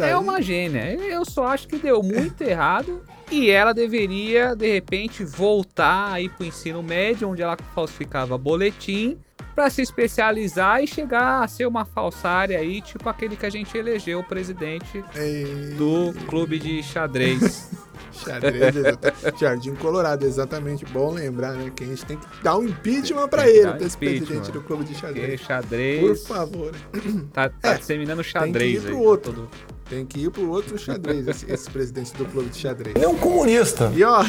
É 0.00 0.16
uma 0.16 0.42
gênia. 0.42 0.94
Eu 0.94 1.24
só 1.24 1.46
acho 1.46 1.68
que 1.68 1.78
deu 1.78 2.02
muito 2.02 2.42
errado 2.42 3.02
e 3.30 3.50
ela 3.50 3.72
deveria, 3.72 4.54
de 4.54 4.70
repente, 4.70 5.24
voltar 5.24 6.12
aí 6.12 6.28
pro 6.28 6.44
ensino 6.44 6.82
médio, 6.82 7.28
onde 7.28 7.40
ela 7.40 7.56
falsificava 7.74 8.36
boletim, 8.36 9.18
para 9.58 9.70
se 9.70 9.82
especializar 9.82 10.84
e 10.84 10.86
chegar 10.86 11.42
a 11.42 11.48
ser 11.48 11.66
uma 11.66 11.84
falsária 11.84 12.56
aí, 12.56 12.80
tipo 12.80 13.08
aquele 13.08 13.34
que 13.34 13.44
a 13.44 13.50
gente 13.50 13.76
elegeu 13.76 14.20
o 14.20 14.22
presidente 14.22 15.04
É... 15.16 15.74
do 15.76 16.14
clube 16.28 16.60
de 16.60 16.80
xadrez. 16.80 17.68
Xadrez. 18.12 18.74
Jardim 19.40 19.74
Colorado, 19.74 20.24
exatamente. 20.24 20.84
Bom 20.86 21.12
lembrar, 21.12 21.52
né? 21.52 21.70
Que 21.74 21.84
a 21.84 21.86
gente 21.86 22.04
tem 22.04 22.16
que 22.16 22.26
dar 22.42 22.56
um 22.56 22.64
impeachment 22.64 23.28
pra 23.28 23.42
Tem 23.44 23.52
que 23.52 23.58
ele, 23.58 23.72
desse 23.74 23.96
impeachment. 23.96 24.26
presidente 24.26 24.52
do 24.52 24.60
clube 24.62 24.84
de 24.84 24.94
Porque 24.94 25.06
xadrez. 25.06 25.40
xadrez 25.40 26.00
Por 26.00 26.16
favor. 26.36 26.72
tá, 27.32 27.48
tá 27.48 27.72
É, 27.72 27.74
disseminando 27.78 28.22
tem 28.22 28.30
xadrez 28.30 28.80
que 28.80 28.86
ir 28.86 28.88
aí. 28.90 28.94
pro 28.94 28.98
outro. 29.02 29.32
todo- 29.32 29.48
Tem 29.88 30.04
que 30.06 30.20
ir 30.24 30.30
pro 30.30 30.48
outro 30.50 30.76
xadrez, 30.78 31.26
esse, 31.28 31.50
esse 31.50 31.70
presidente 31.70 32.12
do 32.14 32.24
clube 32.26 32.48
de 32.50 32.58
xadrez. 32.58 32.94
Ele 32.96 33.04
é 33.04 33.08
um 33.08 33.16
comunista. 33.16 33.90
E 33.94 34.02
ó, 34.04 34.22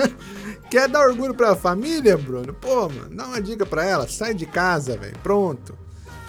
quer 0.70 0.88
dar 0.88 1.06
orgulho 1.06 1.34
pra 1.34 1.54
família, 1.54 2.16
Bruno? 2.16 2.52
Pô, 2.54 2.88
mano, 2.88 3.08
dá 3.14 3.26
uma 3.26 3.40
dica 3.40 3.64
pra 3.66 3.84
ela, 3.84 4.08
sai 4.08 4.34
de 4.34 4.46
casa, 4.46 4.96
velho, 4.96 5.16
pronto. 5.22 5.76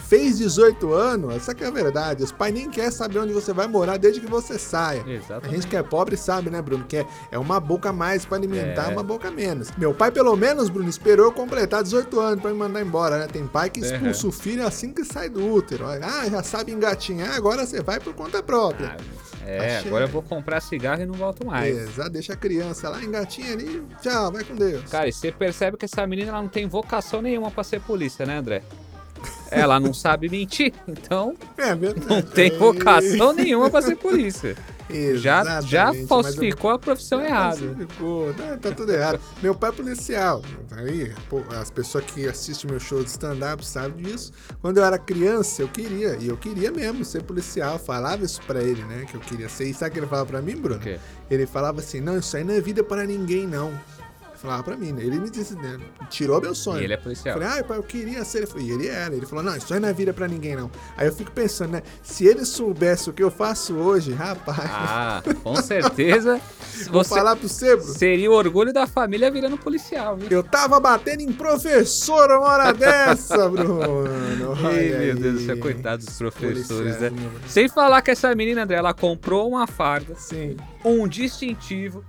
Fez 0.08 0.38
18 0.38 0.94
anos, 0.94 1.36
essa 1.36 1.54
que 1.54 1.64
é 1.64 1.68
a 1.68 1.72
verdade. 1.72 2.24
Os 2.24 2.32
pais 2.32 2.54
nem 2.54 2.70
querem 2.70 2.92
saber 2.92 3.20
onde 3.20 3.34
você 3.34 3.52
vai 3.52 3.68
morar 3.68 3.98
desde 3.98 4.22
que 4.22 4.28
você 4.28 4.58
saia. 4.58 5.04
A 5.06 5.10
Exatamente. 5.10 5.56
gente 5.56 5.68
que 5.68 5.76
é 5.76 5.84
pobre 5.84 6.16
sabe, 6.16 6.50
né, 6.50 6.62
Bruno? 6.62 6.86
Que 6.86 6.98
é, 6.98 7.06
é 7.32 7.38
uma 7.38 7.60
boca 7.60 7.90
a 7.90 7.94
mais 7.94 8.26
pra 8.26 8.38
alimentar, 8.38 8.90
É. 8.90 8.94
uma 8.94 9.04
boca 9.04 9.28
a 9.28 9.32
menos. 9.32 9.70
Meu 9.78 9.94
pai, 9.94 10.10
pelo 10.10 10.34
menos, 10.38 10.70
Bruno, 10.70 10.88
esperou 10.90 11.26
eu 11.26 11.32
completar 11.34 11.84
18 11.84 12.20
anos 12.22 12.42
pra 12.42 12.52
me 12.52 12.58
mandar 12.58 12.82
embora, 12.82 13.20
né? 13.20 13.28
Tem 13.28 13.46
pai 13.46 13.70
que 13.70 13.82
expulsa 13.82 14.28
o 14.28 14.32
filho 14.32 14.66
assim 14.66 14.94
que 14.94 15.04
sai 15.04 15.28
do 15.30 15.46
útero. 15.46 15.86
Ah, 15.86 16.30
já 16.30 16.42
sabe 16.42 16.72
engatinhar, 16.72 17.36
agora 17.36 17.66
você 17.66 17.82
vai 17.82 18.00
por 18.00 18.14
conta 18.14 18.42
própria. 18.42 18.96
Ah, 18.98 19.50
é, 19.50 19.78
Achei. 19.78 19.88
agora 19.90 20.06
eu 20.06 20.10
vou 20.10 20.22
comprar 20.22 20.62
cigarro 20.62 21.02
e 21.02 21.06
não 21.06 21.16
volto 21.16 21.46
mais. 21.46 21.76
Exato, 21.78 22.10
deixa 22.12 22.32
a 22.32 22.38
criança 22.38 22.88
lá, 22.88 23.04
engatinha 23.04 23.52
ali, 23.52 23.84
tchau, 24.02 24.32
vai 24.32 24.46
com 24.46 24.56
Deus. 24.56 24.90
Cara, 24.90 25.10
e 25.10 25.12
você 25.12 25.32
percebe 25.34 25.76
que 25.76 25.84
essa 25.86 26.08
menina 26.08 26.30
ela 26.30 26.42
não 26.42 26.50
tem 26.50 26.66
vocação 26.66 27.22
nenhuma 27.22 27.52
pra 27.52 27.64
ser 27.64 27.82
polícia, 27.82 28.26
né, 28.26 28.38
André? 28.38 28.64
Ela 29.51 29.80
não 29.80 29.94
sabe 29.94 30.30
mentir, 30.30 30.74
então 30.88 31.36
É 31.58 31.74
não 31.75 32.22
tem 32.22 32.58
vocação 32.58 33.34
nenhuma 33.34 33.70
pra 33.70 33.82
ser 33.82 33.96
polícia. 33.96 34.56
Já, 35.16 35.60
já 35.60 35.88
mas 35.88 36.00
eu- 36.00 36.08
falsificou 36.08 36.72
a 36.72 36.80
profissão 36.80 37.20
errada. 37.22 37.58
falsificou, 37.58 38.27
né? 38.34 38.58
Tá 38.62 38.72
tudo 38.72 38.94
errado. 38.94 39.20
Meu 39.44 39.54
pai 39.54 39.70
é 39.70 39.74
policial. 39.74 40.42
Aí, 40.72 41.12
pô, 41.30 41.42
as 41.60 41.70
pessoas 41.70 42.06
que 42.06 42.25
assistem 42.25 42.72
meu 42.72 42.80
show 42.80 43.04
de 43.04 43.10
stand-up 43.10 43.66
sabem 43.66 44.01
disso. 44.01 44.32
Quando 44.62 44.77
eu 44.77 44.86
era 44.86 44.98
criança, 44.98 45.62
eu 45.62 45.68
queria, 45.68 46.16
e 46.22 46.30
eu 46.30 46.38
queria 46.38 46.72
mesmo 46.72 47.04
ser 47.04 47.22
policial. 47.24 47.74
Eu 47.74 47.80
falava 47.80 48.24
isso 48.24 48.42
pra 48.48 48.63
ele, 48.63 48.82
né? 48.86 49.06
Que 49.12 49.16
eu 49.16 49.20
queria 49.22 49.50
ser. 49.50 49.66
E 49.66 49.74
sabe 49.74 49.89
o 49.89 49.94
que 49.94 50.00
ele 50.00 50.08
falava 50.08 50.27
pra 50.30 50.42
mim, 50.42 50.56
Bruno? 50.56 50.80
Ele 51.30 51.46
falava 51.46 51.82
assim: 51.82 52.00
não, 52.00 52.18
isso 52.18 52.38
aí 52.38 52.46
não 52.46 52.54
é 52.54 52.62
vida 52.62 52.82
para 52.82 53.04
ninguém, 53.06 53.46
não. 53.46 53.74
Falava 54.38 54.63
pra 54.63 54.77
mim, 54.77 54.91
né? 54.91 55.03
Ele 55.03 55.20
me 55.20 55.29
disse, 55.29 55.56
né? 55.56 55.79
Tirou 56.10 56.39
meu 56.39 56.53
sonho. 56.53 56.82
E 56.82 56.84
ele 56.84 56.94
é 56.94 56.98
Eu 56.98 57.01
policial. 57.01 57.39
Falei, 57.39 57.60
ah, 57.60 57.63
pai, 57.63 57.77
eu 57.77 57.84
queria 57.84 58.24
ser. 58.24 58.39
Ele 58.39 58.48
falou, 58.48 58.62
e 58.62 58.72
ele 58.72 58.88
era. 58.88 59.15
Ele 59.15 59.25
falou, 59.25 59.44
não, 59.44 59.56
isso 59.56 59.74
aí 59.74 59.79
não 59.79 59.89
é 59.89 59.94
vida 59.94 60.13
pra 60.13 60.27
ninguém, 60.27 60.56
não. 60.56 60.70
Aí 60.96 61.08
eu 61.08 61.13
fico 61.13 61.32
pensando, 61.32 61.72
né? 61.72 61.82
Se 62.03 62.25
ele 62.25 62.46
soubesse 62.46 63.10
o 63.10 63.13
que 63.13 63.24
eu 63.24 63.32
faço 63.32 63.74
hoje, 63.75 64.13
rapaz. 64.13 64.60
Ah, 64.63 65.24
com 65.44 65.56
certeza 65.56 66.39
vou 66.91 67.03
falar 67.03 67.36
pro 67.36 67.48
Bruno. 67.48 67.82
seria 67.94 68.29
o 68.29 68.34
orgulho 68.34 68.72
da 68.72 68.86
família 68.86 69.32
virando 69.32 69.58
policial, 69.58 70.15
viu? 70.15 70.27
Eu 70.29 70.44
tava 70.44 70.79
batendo 70.79 71.22
em 71.22 71.32
professor 71.32 72.29
uma 72.32 72.48
hora 72.48 72.74
dessa, 72.74 73.50
Bruno. 73.50 74.03
Ei, 74.72 74.94
aí. 74.94 75.06
meu 75.08 75.15
Deus 75.15 75.34
do 75.41 75.46
céu, 75.46 75.58
coitados 75.58 76.06
dos 76.06 76.17
professores, 76.17 76.67
né? 77.01 77.10
Policiais, 77.10 77.13
meu. 77.13 77.32
Sem 77.48 77.67
falar 77.70 78.01
que 78.01 78.12
essa 78.12 78.34
menina, 78.36 78.63
André, 78.63 78.77
ela 78.77 78.94
comprou 78.94 79.50
uma 79.50 79.65
farda, 79.65 80.13
Sim. 80.15 80.58
um 80.86 81.08
distintivo 81.08 82.03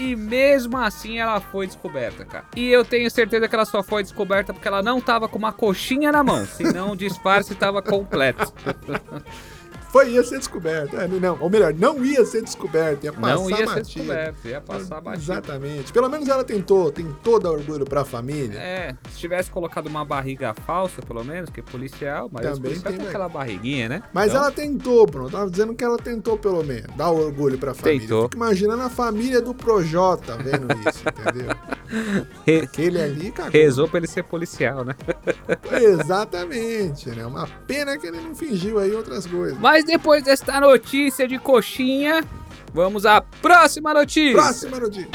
e 0.00 0.16
mesmo 0.16 0.78
assim 0.78 1.18
ela 1.18 1.40
foi 1.40 1.66
descoberta, 1.66 2.24
cara. 2.24 2.44
E 2.56 2.68
eu 2.68 2.82
tenho 2.84 3.10
certeza 3.10 3.46
que 3.46 3.54
ela 3.54 3.66
só 3.66 3.82
foi 3.82 4.02
descoberta 4.02 4.54
porque 4.54 4.66
ela 4.66 4.82
não 4.82 4.98
tava 4.98 5.28
com 5.28 5.38
uma 5.38 5.52
coxinha 5.52 6.10
na 6.10 6.24
mão, 6.24 6.46
senão 6.46 6.92
o 6.92 6.96
disfarce 6.96 7.54
tava 7.54 7.82
completo. 7.82 8.50
Foi, 9.92 10.10
ia 10.10 10.22
ser 10.22 10.38
descoberto. 10.38 10.96
É, 10.96 11.08
não, 11.08 11.36
ou 11.40 11.50
melhor, 11.50 11.74
não 11.74 12.04
ia 12.04 12.24
ser 12.24 12.42
descoberto. 12.42 13.04
Ia 13.04 13.12
passar 13.12 13.34
Não 13.36 13.50
ia 13.50 13.56
ser 13.56 13.66
batido. 13.66 13.84
descoberto, 13.84 14.44
ia 14.48 14.60
passar 14.60 15.00
batido. 15.00 15.22
Exatamente. 15.24 15.92
Pelo 15.92 16.08
menos 16.08 16.28
ela 16.28 16.44
tentou, 16.44 16.92
tentou 16.92 17.40
dar 17.40 17.50
orgulho 17.50 17.84
pra 17.84 18.04
família. 18.04 18.58
É, 18.58 18.96
se 19.10 19.18
tivesse 19.18 19.50
colocado 19.50 19.86
uma 19.88 20.04
barriga 20.04 20.54
falsa, 20.54 21.02
pelo 21.02 21.24
menos, 21.24 21.50
que 21.50 21.60
é 21.60 21.62
policial, 21.62 22.28
mas 22.32 22.42
Também 22.46 22.60
policiais 22.62 22.82
tem, 22.94 22.98
têm 22.98 23.08
aquela 23.08 23.28
barriguinha, 23.28 23.88
né? 23.88 24.02
Mas 24.12 24.30
Então, 24.30 24.42
ela 24.42 24.52
tentou, 24.52 25.06
Bruno. 25.06 25.26
Eu 25.26 25.32
Tava 25.32 25.50
dizendo 25.50 25.74
que 25.74 25.82
ela 25.84 25.96
tentou, 25.98 26.38
pelo 26.38 26.62
menos, 26.64 26.94
dar 26.96 27.10
orgulho 27.10 27.58
pra 27.58 27.74
família. 27.74 28.00
Tentou. 28.00 28.22
Fico 28.24 28.36
imaginando 28.36 28.82
a 28.82 28.90
família 28.90 29.40
do 29.40 29.52
Projota 29.54 30.36
vendo 30.36 30.68
isso, 30.88 31.02
entendeu? 31.08 31.56
re- 32.46 32.60
Aquele 32.60 33.00
ali 33.02 33.32
cagou. 33.32 33.50
rezou 33.50 33.88
pra 33.88 33.98
ele 33.98 34.06
ser 34.06 34.22
policial, 34.24 34.84
né? 34.84 34.94
Exatamente, 35.80 37.10
né? 37.10 37.26
Uma 37.26 37.46
pena 37.66 37.98
que 37.98 38.06
ele 38.06 38.20
não 38.20 38.34
fingiu 38.34 38.78
aí 38.78 38.92
outras 38.94 39.26
coisas. 39.26 39.58
Mas 39.58 39.79
depois 39.84 40.22
desta 40.22 40.60
notícia 40.60 41.26
de 41.26 41.38
coxinha, 41.38 42.24
vamos 42.72 43.06
à 43.06 43.20
próxima 43.20 43.92
notícia. 43.94 44.32
Próxima 44.32 44.80
notícia. 44.80 45.08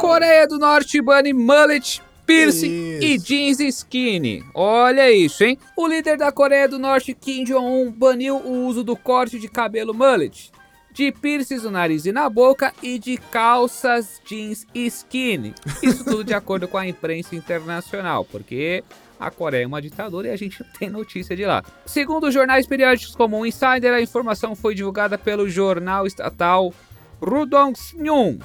Coreia 0.00 0.46
do 0.46 0.58
Norte 0.58 1.00
bane 1.02 1.32
mullet, 1.32 2.00
piercing 2.24 2.98
e 3.00 3.18
jeans 3.18 3.58
skinny. 3.60 4.44
Olha 4.54 5.10
isso, 5.10 5.42
hein? 5.42 5.58
O 5.76 5.86
líder 5.86 6.16
da 6.16 6.30
Coreia 6.30 6.68
do 6.68 6.78
Norte, 6.78 7.14
Kim 7.14 7.44
Jong-un, 7.44 7.90
baniu 7.90 8.36
o 8.36 8.66
uso 8.66 8.84
do 8.84 8.96
corte 8.96 9.38
de 9.38 9.48
cabelo 9.48 9.92
mullet, 9.92 10.52
de 10.92 11.10
piercings 11.10 11.64
no 11.64 11.70
nariz 11.70 12.06
e 12.06 12.12
na 12.12 12.28
boca 12.28 12.72
e 12.82 12.98
de 12.98 13.16
calças 13.16 14.20
jeans 14.24 14.66
skinny. 14.74 15.54
Isso 15.82 16.04
tudo 16.04 16.22
de 16.24 16.34
acordo 16.34 16.68
com 16.68 16.78
a 16.78 16.86
imprensa 16.86 17.34
internacional, 17.34 18.24
porque 18.24 18.84
a 19.18 19.30
Coreia 19.30 19.64
é 19.64 19.66
uma 19.66 19.82
ditadura 19.82 20.28
e 20.28 20.30
a 20.30 20.36
gente 20.36 20.62
não 20.62 20.68
tem 20.78 20.90
notícia 20.90 21.34
de 21.34 21.44
lá. 21.44 21.62
Segundo 21.84 22.30
jornais 22.30 22.66
periódicos 22.66 23.14
como 23.14 23.38
o 23.38 23.46
Insider, 23.46 23.92
a 23.92 24.00
informação 24.00 24.54
foi 24.54 24.74
divulgada 24.74 25.18
pelo 25.18 25.48
jornal 25.48 26.06
estatal 26.06 26.72
Rudong-Snung. 27.20 28.38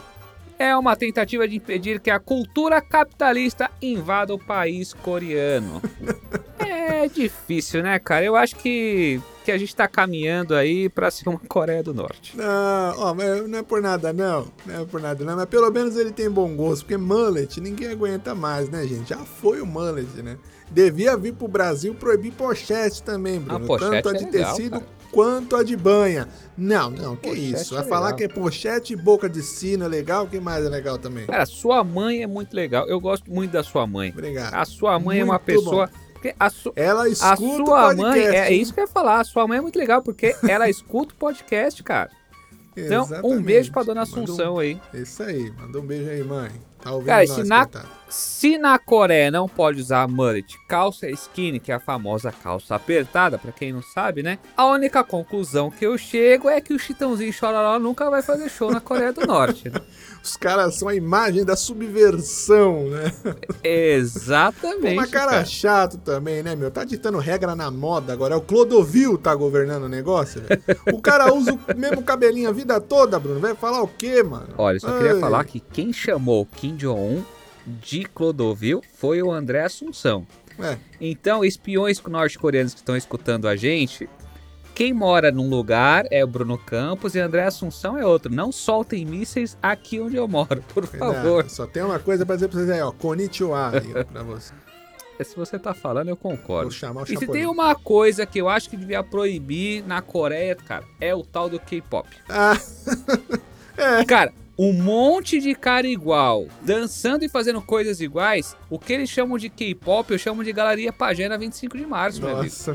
É 0.58 0.76
uma 0.78 0.96
tentativa 0.96 1.48
de 1.48 1.58
impedir 1.58 2.00
que 2.00 2.12
a 2.12 2.20
cultura 2.20 2.80
capitalista 2.80 3.70
invada 3.82 4.34
o 4.34 4.40
país 4.40 4.94
coreano. 4.94 5.82
é 7.04 7.08
difícil, 7.08 7.84
né, 7.84 8.00
cara? 8.00 8.24
Eu 8.24 8.36
acho 8.36 8.56
que, 8.56 9.22
que 9.44 9.52
a 9.52 9.58
gente 9.58 9.76
tá 9.76 9.88
caminhando 9.88 10.56
aí 10.56 10.90
pra 10.90 11.12
ser 11.12 11.28
uma 11.28 11.40
Coreia 11.40 11.84
do 11.84 11.94
Norte. 11.94 12.38
Não, 12.38 12.94
ó, 12.98 13.14
mas 13.14 13.48
não 13.48 13.60
é 13.60 13.64
por 13.64 13.82
nada 13.82 14.14
não, 14.14 14.48
não 14.66 14.82
é 14.82 14.86
por 14.86 15.02
nada 15.02 15.24
não, 15.24 15.36
mas 15.36 15.46
pelo 15.46 15.70
menos 15.72 15.98
ele 15.98 16.12
tem 16.12 16.30
bom 16.30 16.56
gosto, 16.56 16.84
porque 16.84 16.98
mullet 16.98 17.60
ninguém 17.60 17.90
aguenta 17.90 18.34
mais, 18.36 18.70
né, 18.70 18.86
gente? 18.86 19.10
Já 19.10 19.18
foi 19.18 19.60
o 19.62 19.66
mullet, 19.66 20.22
né? 20.22 20.38
Devia 20.74 21.16
vir 21.16 21.34
pro 21.34 21.48
Brasil 21.48 21.94
proibir 21.94 22.34
pochete 22.34 23.04
também, 23.04 23.40
Bruno. 23.40 23.66
pochete 23.66 24.02
Tanto 24.02 24.10
a 24.10 24.12
é 24.12 24.18
de 24.18 24.26
legal, 24.26 24.56
tecido 24.56 24.72
cara. 24.80 24.86
quanto 25.12 25.56
a 25.56 25.64
de 25.64 25.78
banha. 25.78 26.28
Não, 26.58 26.90
não, 26.90 27.16
que 27.16 27.30
Pochete 27.30 27.52
isso. 27.54 27.74
é 27.76 27.78
Vai 27.80 27.88
falar 27.88 28.06
legal. 28.08 28.18
que 28.18 28.24
é 28.24 28.28
pochete 28.28 28.94
e 28.94 28.96
boca 28.96 29.30
de 29.30 29.42
sino 29.44 29.86
é 29.86 29.88
legal, 29.88 30.24
o 30.26 30.28
que 30.28 30.40
mais 30.40 30.66
é 30.66 30.70
legal 30.70 30.98
também? 30.98 31.26
Cara, 31.28 31.46
sua 31.46 31.84
mãe 31.84 32.24
é 32.24 32.28
muito 32.28 32.56
legal. 32.56 32.88
Eu 32.88 33.00
gosto 33.00 33.30
muito 33.32 33.52
da 33.52 33.62
sua 33.64 33.86
mãe. 33.86 34.10
Obrigado. 34.12 34.54
A 34.56 34.66
sua 34.66 35.00
mãe 35.00 35.20
é 35.20 35.24
uma 35.24 35.34
Muito 35.36 35.46
pessoa. 35.46 35.90
A, 36.40 36.50
su- 36.50 36.72
Ela 36.76 37.04
a 37.04 37.10
escuta 37.10 37.44
o 37.44 37.66
sua 37.66 37.82
podcast. 37.88 38.02
mãe. 38.02 38.22
É 38.38 38.52
isso 38.54 38.74
que 38.74 38.80
eu 38.80 38.86
ia 38.86 38.88
falar. 38.88 39.20
A 39.20 39.24
sua 39.26 39.46
mãe 39.46 39.58
é 39.58 39.62
muito 39.62 39.78
legal 39.78 40.02
porque 40.02 40.34
ela 40.48 40.70
escuta 40.70 41.14
o 41.14 41.18
podcast, 41.18 41.84
cara. 41.84 42.10
Então, 42.76 43.04
um 43.04 43.06
Exatamente. 43.06 43.44
beijo 43.44 43.72
pra 43.72 43.84
dona 43.84 44.02
Manda 44.06 44.20
um- 44.20 44.24
Assunção 44.24 44.58
aí. 44.58 44.80
Isso 44.94 45.22
aí, 45.22 45.52
manda 45.52 45.80
um 45.80 45.86
beijo 45.86 46.10
aí, 46.10 46.24
mãe. 46.24 46.50
Tá 46.84 46.92
ouvindo 46.92 47.08
Cara, 47.08 47.20
nós, 47.26 47.32
se 47.32 47.44
na- 47.44 47.66
coitado. 47.66 48.04
Se 48.10 48.58
na 48.60 48.78
Coreia 48.78 49.32
não 49.32 49.48
pode 49.50 49.82
usar 49.82 50.08
mullet, 50.08 50.56
calça 50.68 51.10
skinny, 51.10 51.60
que 51.60 51.72
é 51.72 51.76
a 51.76 51.80
famosa 51.80 52.32
calça 52.32 52.76
apertada, 52.76 53.40
pra 53.40 53.52
quem 53.52 53.74
não 53.74 53.82
sabe, 53.82 54.22
né? 54.22 54.38
A 54.56 54.68
única 54.68 55.04
conclusão 55.04 55.72
que 55.72 55.84
eu 55.84 55.98
chego 55.98 56.48
é 56.48 56.62
que 56.62 56.76
o 56.76 56.78
Chitãozinho 56.80 57.34
Chororó 57.34 57.80
nunca 57.80 58.12
vai 58.12 58.22
fazer 58.22 58.50
show 58.50 58.70
na 58.70 58.80
Coreia 58.80 59.12
do 59.12 59.26
Norte, 59.26 59.68
né? 59.68 59.82
Os 60.24 60.38
caras 60.38 60.76
são 60.76 60.88
a 60.88 60.96
imagem 60.96 61.44
da 61.44 61.56
subversão, 61.56 62.88
né? 62.88 63.12
Exatamente. 63.64 64.94
Uma 64.94 65.08
cara 65.08 65.44
chato 65.44 65.98
também, 65.98 66.44
né, 66.44 66.56
meu? 66.56 66.70
Tá 66.72 66.84
ditando 66.84 67.18
regra 67.18 67.56
na 67.56 67.70
moda 67.72 68.14
agora. 68.14 68.36
É 68.36 68.38
o 68.38 68.42
Clodovil 68.42 69.18
tá 69.18 69.34
governando 69.36 69.84
o 69.84 69.90
negócio, 69.90 70.42
velho. 70.42 70.62
O 70.94 71.02
cara 71.02 71.34
usa 71.34 71.54
o 71.54 71.60
mesmo 71.78 72.02
cabelinho 72.04 72.48
a 72.50 72.54
vida 72.54 72.80
toda, 72.80 73.20
Bruno. 73.20 73.40
Vai 73.40 73.56
falar 73.56 73.82
o 73.82 73.88
quê, 73.88 74.22
mano? 74.24 74.50
Olha, 74.58 74.80
só 74.80 74.96
queria 74.98 75.14
Ai. 75.16 75.20
falar 75.20 75.44
que 75.46 75.60
quem 75.60 75.92
chamou 75.92 76.46
Kim 76.46 76.73
Jong-un 76.76 77.24
de 77.66 78.04
Clodovil 78.06 78.82
foi 78.96 79.22
o 79.22 79.32
André 79.32 79.64
Assunção. 79.64 80.26
É, 80.60 80.78
Então, 81.02 81.44
espiões 81.44 82.02
norte-coreanos 82.02 82.74
que 82.74 82.80
estão 82.82 82.96
escutando 82.98 83.48
a 83.48 83.56
gente, 83.56 84.08
quem 84.76 84.92
mora 84.94 85.32
num 85.32 85.50
lugar 85.50 86.06
é 86.12 86.24
o 86.24 86.28
Bruno 86.28 86.58
Campos 86.58 87.16
e 87.16 87.20
André 87.20 87.44
Assunção 87.46 87.98
é 87.98 88.06
outro. 88.06 88.34
Não 88.34 88.52
soltem 88.52 89.06
mísseis 89.06 89.58
aqui 89.62 90.00
onde 90.00 90.16
eu 90.16 90.28
moro, 90.28 90.64
por 90.74 90.86
favor. 90.86 91.14
verdade. 91.44 91.52
Só 91.54 91.66
tem 91.66 91.84
uma 91.84 92.00
coisa 92.00 92.26
pra 92.26 92.36
dizer 92.36 92.48
pra 92.50 92.58
vocês 92.60 92.70
aí, 92.70 92.82
ó. 92.82 92.92
Konnichiwa 92.92 93.72
aí, 93.72 94.04
pra 94.06 94.24
você. 94.24 94.54
Se 95.24 95.36
você 95.36 95.58
tá 95.60 95.74
falando, 95.76 96.10
eu 96.10 96.18
Vou 96.22 96.32
concordo. 96.32 96.72
chamar 96.72 97.02
o 97.02 97.04
E 97.06 97.16
se 97.16 97.28
tem 97.28 97.46
uma 97.46 97.76
coisa 97.76 98.26
que 98.26 98.40
eu 98.42 98.50
acho 98.50 98.68
que 98.70 98.76
devia 98.76 99.02
proibir 99.04 99.86
na 99.88 100.02
Coreia, 100.02 100.56
cara, 100.56 100.84
é 101.00 101.14
o 101.16 101.24
tal 101.24 101.48
do 101.50 101.60
K-pop. 101.60 102.10
Ah, 102.28 102.58
Cara, 104.08 104.34
um 104.58 104.72
monte 104.74 105.40
de 105.40 105.56
cara 105.56 105.88
igual, 105.88 106.48
dançando 106.62 107.24
e 107.26 107.30
fazendo 107.30 107.62
coisas 107.62 108.00
iguais, 108.02 108.56
o 108.70 108.78
que 108.78 108.94
eles 108.94 109.10
chamam 109.10 109.38
de 109.38 109.50
K-pop, 109.50 110.12
eu 110.12 110.18
chamo 110.20 110.44
de 110.44 110.54
Galeria 110.54 110.94
Pagé 110.94 111.28
na 111.28 111.38
25 111.38 111.78
de 111.78 111.86
março, 111.86 112.22
meu 112.22 112.38
amigo. 112.38 112.44
nossa, 112.68 112.74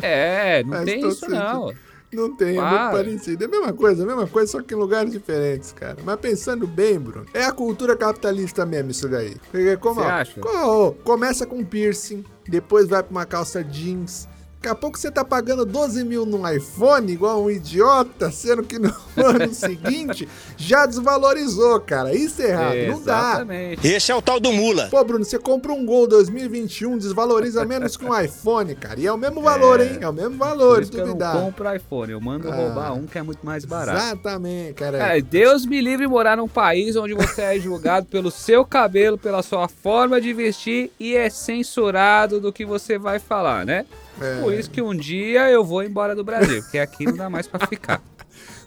É, 0.00 0.62
não 0.64 0.72
Faz 0.72 0.84
tem 0.84 1.08
isso 1.08 1.28
não. 1.30 1.72
não 2.12 2.36
tem, 2.36 2.56
é 2.56 2.60
Para. 2.60 2.70
muito 2.70 2.92
parecido. 3.04 3.44
É 3.44 3.46
a 3.46 3.50
mesma 3.50 3.72
coisa, 3.72 4.02
a 4.02 4.06
mesma 4.06 4.26
coisa, 4.26 4.50
só 4.50 4.60
que 4.62 4.74
em 4.74 4.76
lugares 4.76 5.12
diferentes, 5.12 5.72
cara. 5.72 5.96
Mas 6.04 6.18
pensando 6.20 6.66
bem, 6.66 6.98
Bruno, 6.98 7.24
é 7.32 7.44
a 7.44 7.52
cultura 7.52 7.96
capitalista 7.96 8.66
mesmo 8.66 8.90
isso 8.90 9.08
daí. 9.08 9.36
Porque 9.50 9.76
como, 9.76 10.00
Você 10.00 10.06
acha? 10.06 10.40
co- 10.40 10.92
começa 11.04 11.46
com 11.46 11.64
piercing, 11.64 12.24
depois 12.48 12.88
vai 12.88 13.02
pra 13.02 13.10
uma 13.12 13.24
calça 13.24 13.62
jeans. 13.62 14.28
Daqui 14.62 14.68
a 14.70 14.74
pouco 14.76 14.96
você 14.96 15.10
tá 15.10 15.24
pagando 15.24 15.66
12 15.66 16.04
mil 16.04 16.24
num 16.24 16.48
iPhone, 16.48 17.10
igual 17.12 17.42
um 17.42 17.50
idiota, 17.50 18.30
sendo 18.30 18.62
que 18.62 18.78
no 18.78 18.94
ano 19.18 19.52
seguinte 19.52 20.28
já 20.56 20.86
desvalorizou, 20.86 21.80
cara. 21.80 22.14
Isso 22.14 22.40
é 22.40 22.50
errado, 22.50 22.76
não 22.92 23.02
dá. 23.02 23.18
Exatamente. 23.30 23.88
Esse 23.88 24.12
é 24.12 24.14
o 24.14 24.22
tal 24.22 24.38
do 24.38 24.52
mula. 24.52 24.86
Pô, 24.88 25.02
Bruno, 25.02 25.24
você 25.24 25.36
compra 25.36 25.72
um 25.72 25.84
Gol 25.84 26.06
2021, 26.06 26.96
desvaloriza 26.96 27.64
menos 27.64 27.96
que 27.96 28.04
um 28.04 28.16
iPhone, 28.16 28.72
cara. 28.76 29.00
E 29.00 29.06
é 29.08 29.12
o 29.12 29.18
mesmo 29.18 29.42
valor, 29.42 29.80
É. 29.80 29.84
hein? 29.84 29.98
É 30.00 30.08
o 30.08 30.12
mesmo 30.12 30.38
Por 30.38 30.46
valor, 30.46 30.80
isso 30.82 30.92
se 30.92 30.96
que 30.96 31.02
eu 31.02 31.06
não 31.08 31.14
duvidar. 31.16 31.32
compro 31.40 31.74
iPhone, 31.74 32.12
eu 32.12 32.20
mando 32.20 32.48
Ah. 32.48 32.54
roubar 32.54 32.92
um 32.94 33.04
que 33.08 33.18
é 33.18 33.22
muito 33.24 33.44
mais 33.44 33.64
barato. 33.64 33.98
Exatamente, 33.98 34.74
cara. 34.74 34.96
Cara, 34.98 35.20
Deus 35.20 35.66
me 35.66 35.80
livre 35.80 36.06
morar 36.06 36.36
num 36.36 36.46
país 36.46 36.94
onde 36.94 37.14
você 37.14 37.42
é 37.42 37.58
julgado 37.58 38.06
pelo 38.06 38.30
seu 38.30 38.64
cabelo, 38.64 39.18
pela 39.18 39.42
sua 39.42 39.66
forma 39.66 40.20
de 40.20 40.32
vestir 40.32 40.92
e 41.00 41.16
é 41.16 41.28
censurado 41.28 42.38
do 42.40 42.52
que 42.52 42.64
você 42.64 42.96
vai 42.96 43.18
falar, 43.18 43.66
né? 43.66 43.84
É. 44.22 44.40
Por 44.40 44.52
isso 44.54 44.70
que 44.70 44.80
um 44.82 44.94
dia 44.94 45.50
eu 45.50 45.64
vou 45.64 45.82
embora 45.82 46.14
do 46.14 46.22
Brasil, 46.24 46.62
porque 46.62 46.78
aqui 46.78 47.04
não 47.04 47.16
dá 47.16 47.28
mais 47.30 47.46
pra 47.46 47.66
ficar. 47.66 48.00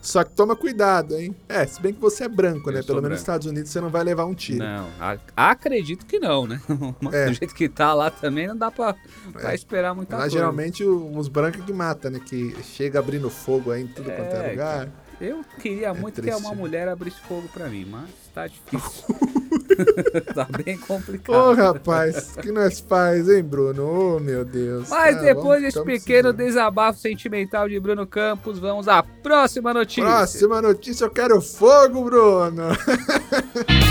Só 0.01 0.23
que 0.23 0.31
toma 0.33 0.55
cuidado, 0.55 1.17
hein? 1.17 1.35
É, 1.49 1.65
se 1.65 1.81
bem 1.81 1.91
que 1.91 1.99
você 1.99 2.25
é 2.25 2.27
branco, 2.27 2.69
né? 2.69 2.79
Eu 2.81 2.83
Pelo 2.83 2.97
sou 2.97 3.01
menos 3.01 3.09
nos. 3.09 3.21
Estados 3.21 3.47
Unidos 3.47 3.71
você 3.71 3.81
não 3.81 3.89
vai 3.89 4.03
levar 4.03 4.25
um 4.25 4.35
tiro. 4.35 4.59
Não, 4.59 4.87
acredito 5.35 6.05
que 6.05 6.19
não, 6.19 6.45
né? 6.45 6.61
É. 7.11 7.25
Do 7.25 7.33
jeito 7.33 7.55
que 7.55 7.67
tá 7.67 7.91
lá 7.93 8.11
também 8.11 8.47
não 8.47 8.55
dá 8.55 8.69
pra, 8.69 8.95
pra 9.33 9.55
esperar 9.55 9.95
muita 9.95 10.15
Lá 10.15 10.21
coisa. 10.23 10.37
geralmente 10.37 10.83
os 10.83 11.27
brancos 11.27 11.65
que 11.65 11.73
matam, 11.73 12.11
né? 12.11 12.19
Que 12.23 12.55
chega 12.63 12.99
abrindo 12.99 13.31
fogo 13.31 13.71
aí 13.71 13.81
em 13.81 13.87
tudo 13.87 14.05
quanto 14.11 14.35
é 14.35 14.47
É, 14.47 14.49
lugar. 14.51 14.89
Eu 15.19 15.43
queria 15.59 15.93
muito 15.93 16.15
que 16.15 16.21
triste. 16.23 16.39
uma 16.41 16.53
mulher 16.53 16.87
abrisse 16.87 17.17
fogo 17.27 17.47
pra 17.53 17.67
mim, 17.69 17.85
mas 17.89 18.09
tá 18.33 18.47
difícil. 18.47 19.03
tá 20.35 20.45
bem 20.63 20.77
complicado. 20.77 21.35
Ô, 21.35 21.53
rapaz, 21.53 22.35
que 22.41 22.51
nós 22.51 22.79
faz, 22.81 23.29
hein, 23.29 23.41
Bruno? 23.41 24.15
Ô, 24.15 24.19
meu 24.19 24.43
Deus. 24.43 24.89
Mas 24.89 25.15
Tá, 25.15 25.21
depois 25.21 25.61
desse 25.61 25.81
pequeno 25.83 26.33
precisando. 26.33 26.35
desabafo 26.37 26.99
sentimental 26.99 27.69
de 27.69 27.79
Bruno 27.79 28.05
Campos, 28.05 28.59
vamos 28.59 28.87
à 28.87 29.01
próxima 29.01 29.73
notícia. 29.73 30.03
Próxima 30.03 30.61
notícia, 30.61 31.05
eu 31.05 31.09
quero 31.09 31.41
fogo, 31.41 32.03
Bruno. 32.03 32.63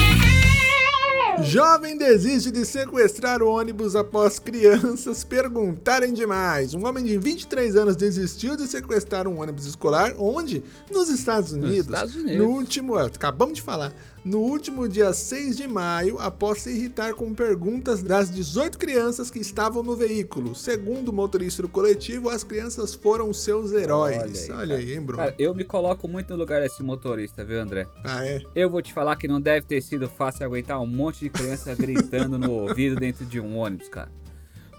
Jovem 1.43 1.97
desiste 1.97 2.51
de 2.51 2.65
sequestrar 2.65 3.43
o 3.43 3.49
ônibus 3.49 3.97
após 3.97 4.39
crianças 4.39 5.25
perguntarem 5.25 6.13
demais. 6.13 6.75
Um 6.75 6.87
homem 6.87 7.05
de 7.05 7.19
23 7.19 7.77
anos 7.77 7.97
desistiu 7.97 8.57
de 8.57 8.67
sequestrar 8.67 9.27
um 9.27 9.41
ônibus 9.41 9.67
escolar. 9.67 10.15
Onde? 10.19 10.63
Nos 10.91 11.09
Estados 11.09 11.53
Unidos. 11.53 11.87
Estados 11.87 12.15
Unidos. 12.15 12.37
No 12.37 12.51
último, 12.51 12.97
acabamos 12.97 13.55
de 13.55 13.63
falar. 13.63 13.93
No 14.25 14.39
último 14.39 14.89
dia 14.89 15.13
6 15.13 15.55
de 15.55 15.69
maio, 15.69 16.19
após 16.19 16.63
se 16.63 16.71
irritar 16.71 17.13
com 17.13 17.35
perguntas 17.35 18.03
das 18.03 18.31
18 18.31 18.79
crianças 18.79 19.31
que 19.31 19.39
estavam 19.39 19.83
no 19.83 19.95
veículo. 19.95 20.55
Segundo 20.55 21.11
o 21.11 21.13
motorista 21.13 21.61
do 21.61 21.69
coletivo, 21.69 22.31
as 22.31 22.43
crianças 22.43 22.95
foram 22.95 23.35
seus 23.35 23.73
heróis. 23.73 24.17
Olha 24.17 24.25
aí, 24.25 24.51
Olha 24.51 24.77
aí, 24.77 24.95
hein, 24.95 25.03
Bruno? 25.03 25.23
Cara, 25.23 25.35
eu 25.39 25.55
me 25.55 25.63
coloco 25.63 26.09
muito 26.09 26.31
no 26.31 26.37
lugar 26.37 26.63
desse 26.63 26.83
motorista, 26.83 27.45
viu, 27.45 27.61
André? 27.61 27.87
Ah, 28.03 28.27
é? 28.27 28.41
Eu 28.55 28.71
vou 28.71 28.81
te 28.81 28.95
falar 28.95 29.17
que 29.17 29.29
não 29.29 29.39
deve 29.39 29.67
ter 29.67 29.83
sido 29.83 30.09
fácil 30.09 30.47
aguentar 30.47 30.81
um 30.81 30.87
monte 30.87 31.21
de 31.21 31.29
criança 31.29 31.75
gritando 31.75 32.39
no 32.39 32.51
ouvido 32.51 32.97
dentro 32.97 33.27
de 33.27 33.39
um 33.39 33.59
ônibus, 33.59 33.91
cara. 33.91 34.11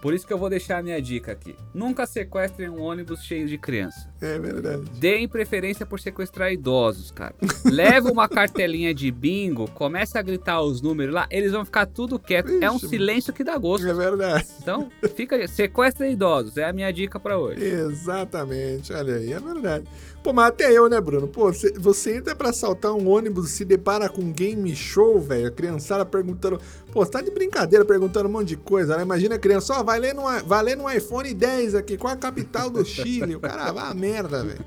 Por 0.01 0.13
isso 0.13 0.25
que 0.27 0.31
eu 0.33 0.37
vou 0.37 0.49
deixar 0.49 0.77
a 0.79 0.83
minha 0.83 1.01
dica 1.01 1.31
aqui. 1.31 1.55
Nunca 1.73 2.05
sequestrem 2.05 2.69
um 2.69 2.81
ônibus 2.81 3.23
cheio 3.23 3.47
de 3.47 3.57
criança. 3.57 4.09
É 4.21 4.37
verdade. 4.37 4.83
Deem 4.99 5.27
preferência 5.27 5.85
por 5.85 5.99
sequestrar 5.99 6.51
idosos, 6.51 7.11
cara. 7.11 7.33
Leva 7.65 8.11
uma 8.11 8.27
cartelinha 8.29 8.93
de 8.93 9.09
bingo, 9.11 9.69
começa 9.71 10.19
a 10.19 10.21
gritar 10.21 10.61
os 10.61 10.81
números 10.81 11.13
lá, 11.13 11.27
eles 11.31 11.51
vão 11.51 11.65
ficar 11.65 11.85
tudo 11.85 12.19
quieto. 12.19 12.51
é 12.61 12.69
um 12.69 12.75
Ixi, 12.77 12.87
silêncio 12.89 13.33
que 13.33 13.43
dá 13.43 13.57
gosto. 13.57 13.87
É 13.87 13.93
verdade. 13.93 14.45
Então, 14.61 14.91
fica, 15.15 15.47
sequestra 15.47 16.07
idosos, 16.07 16.57
é 16.57 16.65
a 16.65 16.73
minha 16.73 16.91
dica 16.91 17.19
pra 17.19 17.37
hoje. 17.37 17.63
Exatamente, 17.63 18.93
olha 18.93 19.15
aí, 19.15 19.33
é 19.33 19.39
verdade. 19.39 19.85
Pô, 20.25 20.33
mas 20.33 20.47
até 20.47 20.71
eu, 20.71 20.89
né, 20.89 20.99
Bruno? 20.99 21.27
Pô, 21.27 21.53
você, 21.53 21.71
você 21.77 22.17
entra 22.17 22.35
pra 22.35 22.49
assaltar 22.49 22.91
um 22.91 23.07
ônibus 23.07 23.51
e 23.51 23.53
se 23.57 23.63
depara 23.63 24.09
com 24.09 24.23
um 24.23 24.33
game 24.33 24.75
show, 24.75 25.21
velho. 25.21 25.49
A 25.49 25.51
criançada 25.51 26.03
perguntando. 26.03 26.59
Pô, 26.91 27.05
você 27.05 27.11
tá 27.11 27.21
de 27.21 27.29
brincadeira 27.29 27.85
perguntando 27.85 28.27
um 28.27 28.31
monte 28.31 28.47
de 28.47 28.57
coisa, 28.57 28.97
né? 28.97 29.03
Imagina 29.03 29.35
a 29.35 29.37
criança, 29.37 29.75
ó, 29.75 29.83
vai 29.83 29.99
ler, 29.99 30.15
no, 30.15 30.23
vai 30.43 30.63
ler 30.63 30.77
no 30.77 30.91
iPhone 30.91 31.31
10 31.31 31.75
aqui, 31.75 31.95
qual 31.95 32.11
a 32.11 32.17
capital 32.17 32.71
do 32.71 32.83
Chile? 32.83 33.35
O 33.35 33.39
cara, 33.39 33.71
vai 33.71 33.91
a 33.91 33.93
merda, 33.93 34.43
velho. 34.43 34.65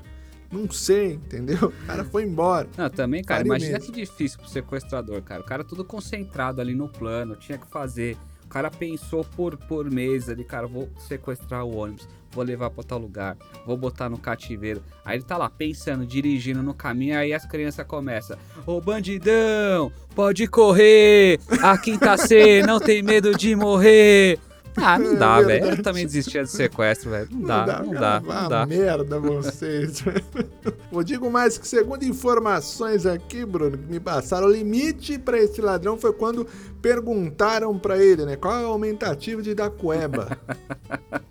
Não 0.49 0.71
sei, 0.71 1.15
entendeu? 1.15 1.73
O 1.83 1.85
cara 1.85 2.05
foi 2.05 2.23
embora. 2.23 2.69
Não, 2.77 2.89
também, 2.89 3.21
cara, 3.21 3.45
imagina 3.45 3.79
mesmo. 3.79 3.93
que 3.93 3.99
difícil 3.99 4.39
pro 4.39 4.47
sequestrador, 4.47 5.21
cara. 5.23 5.41
O 5.41 5.45
cara 5.45 5.65
tudo 5.65 5.83
concentrado 5.83 6.61
ali 6.61 6.73
no 6.73 6.87
plano, 6.87 7.35
tinha 7.35 7.57
que 7.57 7.67
fazer. 7.67 8.15
O 8.45 8.47
cara 8.47 8.71
pensou 8.71 9.25
por, 9.25 9.57
por 9.57 9.91
meses 9.91 10.29
ali, 10.29 10.45
cara, 10.45 10.67
vou 10.67 10.87
sequestrar 11.05 11.65
o 11.65 11.75
ônibus, 11.75 12.07
vou 12.31 12.43
levar 12.43 12.69
pra 12.69 12.83
tal 12.83 12.99
lugar, 12.99 13.35
vou 13.65 13.75
botar 13.77 14.09
no 14.09 14.17
cativeiro. 14.17 14.81
Aí 15.03 15.17
ele 15.17 15.23
tá 15.23 15.37
lá 15.37 15.49
pensando, 15.49 16.05
dirigindo 16.05 16.61
no 16.63 16.73
caminho, 16.73 17.17
aí 17.17 17.33
as 17.33 17.45
crianças 17.45 17.85
começam: 17.85 18.37
Ô 18.65 18.79
bandidão, 18.81 19.91
pode 20.15 20.47
correr, 20.47 21.39
a 21.61 21.77
quinta 21.77 22.17
C 22.17 22.61
não 22.65 22.79
tem 22.79 23.01
medo 23.01 23.35
de 23.35 23.55
morrer. 23.55 24.39
Ah, 24.81 24.97
não 24.97 25.13
É 25.13 25.15
dá, 25.15 25.35
velho. 25.41 25.47
verdade. 25.47 25.77
Eu 25.79 25.83
também 25.83 26.05
desistia 26.05 26.43
de 26.43 26.49
sequestro, 26.51 27.09
velho. 27.09 27.27
Não 27.31 27.41
dá, 27.41 27.83
não 27.83 27.91
dá, 27.91 28.21
não 28.21 28.31
a 28.31 28.47
dá. 28.47 28.65
merda 28.65 29.19
vocês. 29.19 30.01
Eu 30.89 31.03
digo 31.03 31.29
mais 31.29 31.57
que, 31.57 31.67
segundo 31.67 32.03
informações 32.03 33.05
aqui, 33.05 33.43
Bruno, 33.45 33.77
que 33.77 33.91
me 33.91 33.99
passaram, 33.99 34.47
o 34.47 34.51
limite 34.51 35.17
pra 35.17 35.37
esse 35.37 35.59
ladrão 35.59 35.97
foi 35.97 36.13
quando 36.13 36.47
perguntaram 36.81 37.77
pra 37.77 37.97
ele, 37.97 38.25
né? 38.25 38.35
Qual 38.37 38.57
é 38.57 38.65
o 38.65 38.69
aumentativo 38.69 39.41
de 39.41 39.53
da 39.53 39.69
cueba? 39.69 40.37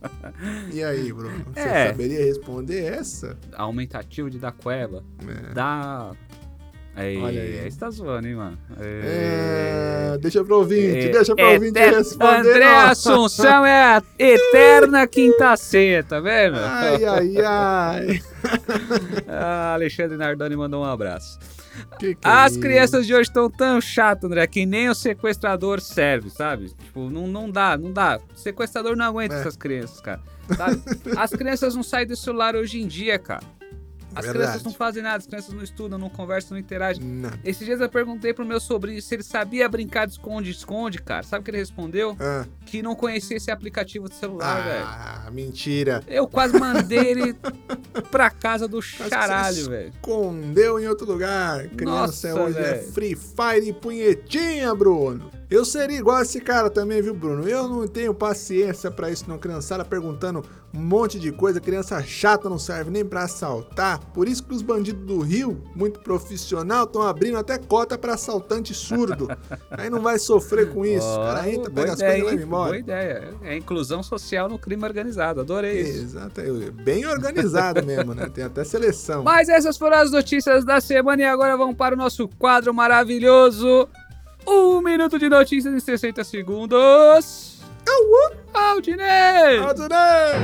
E 0.72 0.82
aí, 0.82 1.12
Bruno? 1.12 1.44
Você 1.52 1.60
É. 1.60 1.88
saberia 1.88 2.24
responder 2.24 2.84
essa? 2.84 3.36
Aumentativo 3.54 4.30
de 4.30 4.38
da 4.38 4.52
cueva. 4.52 5.02
É. 5.26 5.52
Dá. 5.54 6.12
Aí, 6.98 7.16
Olha 7.16 7.40
aí. 7.40 7.60
aí 7.60 7.70
você 7.70 7.78
tá 7.78 7.90
zoando, 7.90 8.26
hein, 8.26 8.34
mano? 8.34 8.58
É, 8.80 10.18
deixa 10.20 10.42
pro 10.44 10.56
ouvinte, 10.56 11.06
É, 11.06 11.08
deixa 11.10 11.34
pro 11.36 11.44
é, 11.44 11.54
ouvinte 11.54 11.78
é, 11.78 11.90
responder. 11.90 12.50
André 12.50 12.64
não. 12.64 12.86
Assunção 12.90 13.64
é 13.64 13.82
a 13.96 14.02
eterna 14.18 15.06
quinta 15.06 15.56
C, 15.56 16.04
tá 16.08 16.18
vendo? 16.18 16.56
Ai, 16.58 17.04
ai, 17.04 17.36
ai. 17.44 18.22
Ah, 19.28 19.74
Alexandre 19.74 20.16
Nardoni 20.16 20.56
mandou 20.56 20.82
um 20.82 20.84
abraço. 20.84 21.38
Que 21.98 22.14
que 22.16 22.26
é 22.26 22.30
As 22.30 22.52
isso? 22.52 22.60
crianças 22.60 23.06
de 23.06 23.14
hoje 23.14 23.22
estão 23.28 23.48
tão 23.50 23.80
chatas, 23.80 24.24
André, 24.24 24.46
que 24.48 24.66
nem 24.66 24.88
o 24.88 24.94
sequestrador 24.94 25.80
serve, 25.80 26.30
sabe? 26.30 26.68
Tipo, 26.70 27.08
não, 27.10 27.26
não 27.28 27.48
dá, 27.50 27.76
não 27.76 27.92
dá. 27.92 28.18
O 28.34 28.38
sequestrador 28.38 28.96
não 28.96 29.04
aguenta 29.06 29.34
É. 29.36 29.40
essas 29.40 29.56
crianças, 29.56 30.00
cara. 30.00 30.20
Sabe? 30.56 30.80
As 31.16 31.30
crianças 31.30 31.74
não 31.76 31.82
saem 31.82 32.06
do 32.06 32.16
celular 32.16 32.56
hoje 32.56 32.80
em 32.80 32.86
dia, 32.86 33.18
cara. 33.18 33.42
As 34.18 34.24
Verdade. 34.24 34.44
crianças 34.46 34.62
não 34.64 34.72
fazem 34.72 35.02
nada, 35.02 35.16
as 35.18 35.26
crianças 35.26 35.54
não 35.54 35.62
estudam, 35.62 35.98
não 35.98 36.08
conversam, 36.10 36.50
não 36.52 36.58
interagem. 36.58 37.02
Nada. 37.04 37.38
Esses 37.44 37.64
dias 37.64 37.80
eu 37.80 37.88
perguntei 37.88 38.34
pro 38.34 38.44
meu 38.44 38.58
sobrinho 38.60 39.00
se 39.00 39.14
ele 39.14 39.22
sabia 39.22 39.68
brincar 39.68 40.06
de 40.06 40.12
esconde-esconde, 40.14 41.00
cara. 41.00 41.22
Sabe 41.22 41.40
o 41.40 41.44
que 41.44 41.50
ele 41.50 41.58
respondeu? 41.58 42.16
Ah, 42.18 42.44
Que 42.66 42.82
não 42.82 42.94
conhecia 42.94 43.36
esse 43.36 43.50
aplicativo 43.50 44.08
de 44.08 44.14
celular, 44.16 44.62
velho. 44.64 44.84
ah 44.84 45.28
mentira. 45.32 46.02
Eu 46.06 46.26
quase 46.26 46.58
mandei 46.58 46.98
ele 46.98 47.36
pra 48.10 48.30
casa 48.30 48.66
do 48.66 48.80
charalho, 48.82 49.68
velho. 49.70 49.92
Escondeu 49.94 50.80
em 50.80 50.86
outro 50.88 51.06
lugar. 51.06 51.68
Criança 51.68 52.28
Nossa, 52.28 52.34
hoje 52.42 52.58
é 52.58 52.62
velho. 52.74 52.92
Free 52.92 53.14
Fire 53.16 53.68
e 53.68 53.72
punhetinha, 53.72 54.74
Bruno. 54.74 55.30
Eu 55.50 55.64
seria 55.64 55.96
igual 55.98 56.20
esse 56.20 56.40
cara 56.42 56.68
também, 56.68 57.00
viu, 57.00 57.14
Bruno? 57.14 57.48
Eu 57.48 57.66
não 57.68 57.86
tenho 57.88 58.12
paciência 58.12 58.90
pra 58.90 59.10
isso, 59.10 59.24
não. 59.28 59.38
Criançada 59.38 59.82
perguntando 59.84 60.44
um 60.78 60.82
monte 60.82 61.18
de 61.18 61.32
coisa. 61.32 61.60
Criança 61.60 62.00
chata 62.02 62.48
não 62.48 62.58
serve 62.58 62.90
nem 62.90 63.04
pra 63.04 63.24
assaltar. 63.24 63.98
Por 64.14 64.28
isso 64.28 64.44
que 64.44 64.54
os 64.54 64.62
bandidos 64.62 65.04
do 65.04 65.18
Rio, 65.18 65.60
muito 65.74 65.98
profissional, 66.00 66.84
estão 66.84 67.02
abrindo 67.02 67.36
até 67.36 67.58
cota 67.58 67.98
pra 67.98 68.14
assaltante 68.14 68.72
surdo. 68.72 69.28
Aí 69.70 69.90
não 69.90 70.00
vai 70.00 70.18
sofrer 70.18 70.72
com 70.72 70.86
isso. 70.86 71.06
O 71.06 71.16
cara 71.16 71.50
entra, 71.50 71.70
pega 71.70 71.92
as 71.92 71.98
ideia, 71.98 72.12
coisas 72.12 72.28
e 72.28 72.36
leva 72.36 72.46
embora. 72.46 72.68
Boa 72.68 72.78
ideia. 72.78 73.34
É 73.42 73.56
inclusão 73.56 74.02
social 74.02 74.48
no 74.48 74.58
crime 74.58 74.84
organizado. 74.84 75.40
Adorei 75.40 75.80
isso. 75.80 76.02
Exato, 76.02 76.40
é 76.40 76.70
bem 76.70 77.04
organizado 77.06 77.84
mesmo, 77.84 78.14
né? 78.14 78.28
Tem 78.28 78.44
até 78.44 78.62
seleção. 78.62 79.24
Mas 79.24 79.48
essas 79.48 79.76
foram 79.76 79.96
as 79.96 80.12
notícias 80.12 80.64
da 80.64 80.80
semana 80.80 81.22
e 81.22 81.26
agora 81.26 81.56
vamos 81.56 81.76
para 81.76 81.94
o 81.94 81.98
nosso 81.98 82.28
quadro 82.38 82.72
maravilhoso. 82.72 83.88
Um 84.46 84.80
minuto 84.80 85.18
de 85.18 85.28
notícias 85.28 85.74
em 85.74 85.80
60 85.80 86.24
segundos. 86.24 87.57
Aldinei! 88.54 89.58
Adorei! 89.58 90.38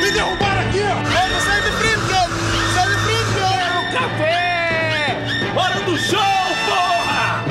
Me 0.00 0.10
derrubaram 0.12 0.60
aqui, 0.60 0.80
ó! 0.80 0.98
Eu 1.34 1.40
saí 1.40 1.62
de 1.62 1.70
cara! 1.72 2.28
Sai 2.74 2.88
de 2.88 2.96
frente, 3.04 3.32
cara! 3.40 3.68
café! 3.92 5.16
Hora 5.56 5.80
do 5.84 5.96
show! 5.96 6.27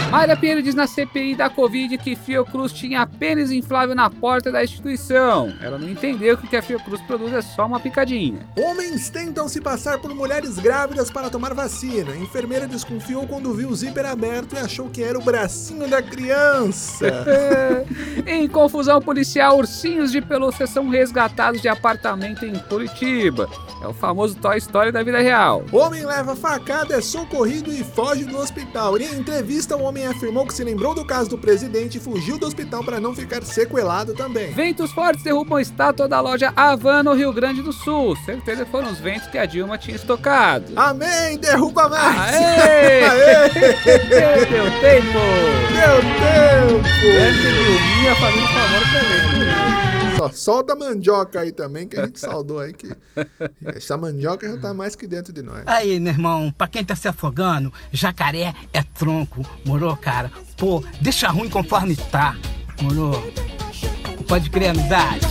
Mayra 0.10 0.38
Pinheiro 0.38 0.64
diz 0.64 0.74
na 0.74 0.88
CPI 0.88 1.36
da 1.36 1.50
Covid 1.50 1.98
que 1.98 2.16
Fiocruz 2.16 2.72
tinha 2.72 3.06
pênis 3.06 3.52
inflável 3.52 3.94
na 3.94 4.10
porta 4.10 4.50
da 4.50 4.64
instituição. 4.64 5.54
Ela 5.62 5.78
não 5.78 5.90
entendeu 5.90 6.38
que 6.38 6.46
o 6.46 6.50
que 6.50 6.56
a 6.56 6.62
Fiocruz 6.62 7.02
produz 7.02 7.34
é 7.34 7.42
só 7.42 7.66
uma 7.66 7.80
picadinha. 7.80 8.40
Homens 8.58 9.10
tentam 9.10 9.50
se 9.50 9.60
passar 9.60 10.00
por 10.00 10.16
mulheres 10.16 10.58
grávidas 10.58 11.12
para 11.12 11.30
tomar 11.30 11.54
vacina. 11.54 12.14
A 12.14 12.18
enfermeira 12.18 12.68
desconfiou 12.68 13.28
quando 13.28 13.54
viu 13.54 13.68
o 13.68 13.76
zíper 13.76 14.06
aberto 14.06 14.56
e 14.56 14.60
achou 14.60 14.90
que 14.90 15.04
era 15.04 15.20
o 15.20 15.22
bracinho 15.22 15.90
da 15.90 16.02
criança. 16.02 17.26
em 18.26 18.48
confusão 18.48 19.02
policial, 19.02 19.58
ursinhos 19.58 20.12
de 20.14 20.22
pelúcia 20.22 20.66
são 20.68 20.88
resgatados 20.88 21.62
de 21.62 21.68
apartamento 21.68 22.46
em 22.46 22.58
Curitiba. 22.60 23.50
É 23.82 23.88
o 23.88 23.94
famoso 23.94 24.36
Toy 24.36 24.58
Story 24.58 24.92
da 24.92 25.04
vida 25.04 25.20
real. 25.20 25.64
Homem 25.72 26.06
leva 26.06 26.36
facada, 26.36 26.96
é 26.96 27.02
socorrido 27.02 27.72
e 27.72 27.84
foge 27.84 28.24
do 28.24 28.38
hospital. 28.38 28.98
Em 28.98 29.20
entrevista, 29.20 29.76
o 29.78 29.84
homem 29.84 29.97
afirmou 30.06 30.46
que 30.46 30.54
se 30.54 30.64
lembrou 30.64 30.94
do 30.94 31.06
caso 31.06 31.30
do 31.30 31.38
presidente 31.38 31.98
e 31.98 32.02
fugiu 32.02 32.38
do 32.38 32.46
hospital 32.46 32.84
para 32.84 33.00
não 33.00 33.16
ficar 33.16 33.44
sequelado 33.44 34.14
também. 34.14 34.52
Ventos 34.52 34.92
fortes 34.92 35.24
derrubam 35.24 35.58
a 35.58 35.62
estátua 35.62 36.08
da 36.08 36.20
loja 36.20 36.54
Havan 36.56 37.04
no 37.04 37.14
Rio 37.14 37.34
Grande 37.34 37.62
do 37.62 37.72
Sul. 37.72 38.16
Certeza 38.26 38.66
foram 38.66 38.92
os 38.92 39.00
ventos 39.00 39.28
que 39.28 39.38
a 39.38 39.46
Dilma 39.46 39.78
tinha 39.78 39.96
estocado. 39.96 40.74
Amém! 40.76 41.38
Derruba 41.38 41.90
mais! 41.90 42.36
Aê! 42.36 43.04
Aê! 43.08 43.50
Deu 44.48 44.66
tempo! 44.82 45.20
Deu 45.74 45.98
tempo! 46.02 46.84
Grande 47.02 47.42
Dilminha 47.42 48.16
fazendo 48.16 48.48
favor 48.48 48.82
pra 48.92 49.00
gente. 49.00 49.87
Só 50.18 50.30
solta 50.32 50.74
a 50.74 50.76
mandioca 50.76 51.40
aí 51.40 51.52
também, 51.52 51.88
que 51.88 52.00
a 52.00 52.06
gente 52.06 52.20
saudou 52.20 52.60
aí 52.60 52.74
que 52.74 52.90
essa 53.66 53.96
mandioca 53.98 54.48
já 54.48 54.58
tá 54.58 54.74
mais 54.74 54.96
que 54.96 55.08
dentro 55.08 55.32
de 55.32 55.42
nós. 55.42 55.64
Aí, 55.66 56.00
meu 56.00 56.12
irmão, 56.12 56.52
pra 56.58 56.68
quem 56.68 56.84
tá 56.84 56.96
se 56.96 57.08
afogando, 57.08 57.72
jacaré 57.92 58.54
é 58.74 58.82
tronco, 58.84 59.46
morou, 59.66 59.96
cara? 59.96 60.32
Pô, 60.58 60.84
deixa 61.02 61.28
ruim 61.30 61.50
conforme 61.50 61.96
tá, 61.96 62.36
morou? 62.82 63.32
Pode 64.28 64.50
crer, 64.50 64.72
amizade. 64.72 65.28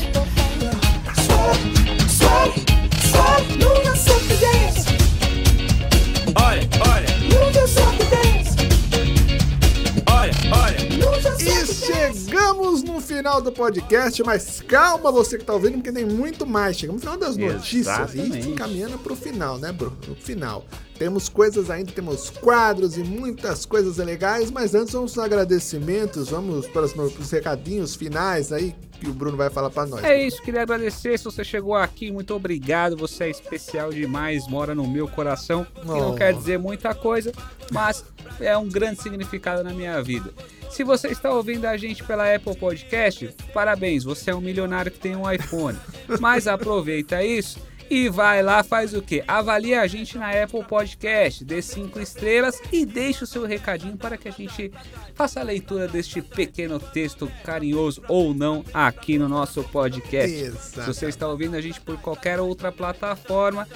No 12.97 13.03
final 13.03 13.43
do 13.43 13.53
podcast, 13.53 14.23
mas 14.23 14.63
calma 14.67 15.13
você 15.13 15.37
que 15.37 15.45
tá 15.45 15.53
ouvindo, 15.53 15.75
porque 15.75 15.93
tem 15.93 16.07
muito 16.07 16.47
mais. 16.47 16.79
Chegamos 16.79 17.03
no 17.03 17.11
final 17.11 17.21
das 17.21 17.37
notícias 17.37 18.15
Exatamente. 18.15 18.49
e 18.49 18.55
caminhando 18.55 18.99
pro 18.99 19.15
final, 19.15 19.59
né, 19.59 19.71
Bruno? 19.71 19.99
No 20.09 20.15
final. 20.15 20.65
Temos 20.99 21.29
coisas 21.29 21.69
ainda, 21.69 21.93
temos 21.93 22.31
quadros 22.31 22.97
e 22.97 23.05
muitas 23.05 23.67
coisas 23.67 23.99
legais, 23.99 24.51
mas 24.51 24.75
antes 24.75 24.95
vamos 24.95 25.17
aos 25.17 25.27
agradecimentos, 25.27 26.31
vamos 26.31 26.67
para 26.69 26.87
os, 26.87 26.95
os 26.95 27.31
recadinhos 27.31 27.95
finais 27.95 28.51
aí 28.51 28.75
que 28.97 29.09
o 29.09 29.13
Bruno 29.13 29.37
vai 29.37 29.51
falar 29.51 29.71
para 29.71 29.87
nós. 29.87 30.05
É 30.05 30.21
isso, 30.21 30.43
queria 30.43 30.63
agradecer 30.63 31.19
se 31.19 31.25
você 31.25 31.45
chegou 31.45 31.75
aqui, 31.75 32.11
muito 32.11 32.35
obrigado, 32.35 32.97
você 32.97 33.25
é 33.25 33.31
especial 33.31 33.91
demais, 33.91 34.47
mora 34.49 34.75
no 34.75 34.87
meu 34.87 35.07
coração, 35.09 35.65
que 35.75 35.87
não 35.87 36.13
Oh. 36.13 36.15
quer 36.15 36.33
dizer 36.35 36.59
muita 36.59 36.95
coisa, 36.95 37.33
mas 37.71 38.05
é 38.41 38.57
um 38.57 38.69
grande 38.69 39.01
significado 39.03 39.63
na 39.63 39.71
minha 39.73 40.03
vida. 40.03 40.31
Se 40.71 40.83
você 40.85 41.09
está 41.09 41.31
ouvindo 41.31 41.65
a 41.65 41.77
gente 41.77 42.03
pela 42.05 42.35
Apple 42.35 42.57
Podcast, 42.57 43.35
parabéns, 43.55 44.05
você 44.05 44.31
é 44.31 44.35
um 44.35 44.41
milionário 44.41 44.91
que 44.91 44.99
tem 44.99 45.17
um 45.17 45.31
iPhone. 45.31 45.79
Mas 46.21 46.47
aproveita 46.47 47.23
isso 47.25 47.59
e 47.89 48.09
vai 48.09 48.43
lá, 48.43 48.63
faz 48.63 48.95
o 48.95 49.03
quê? 49.03 49.23
Avalia 49.27 49.81
a 49.81 49.87
gente 49.87 50.19
na 50.19 50.31
Apple 50.31 50.65
Podcast, 50.65 51.45
dê 51.45 51.63
cinco 51.63 52.01
estrelas 52.01 52.61
e 52.73 52.85
deixe 52.85 53.25
o 53.25 53.27
seu 53.27 53.47
recadinho 53.47 53.97
para 53.97 54.17
que 54.17 54.29
a 54.29 54.33
gente 54.33 54.73
faça 55.15 55.41
a 55.41 55.43
leitura 55.43 55.87
deste 55.87 56.21
pequeno 56.21 56.79
texto 56.81 57.31
carinhoso 57.45 58.03
ou 58.09 58.35
não 58.35 58.65
aqui 58.75 59.19
no 59.19 59.29
nosso 59.29 59.63
podcast. 59.65 60.37
Exato. 60.37 60.81
Se 60.81 60.87
você 60.87 61.07
está 61.07 61.29
ouvindo 61.29 61.57
a 61.57 61.61
gente 61.61 61.81
por 61.81 61.97
qualquer 61.99 62.41
outra 62.41 62.73
plataforma, 62.73 63.69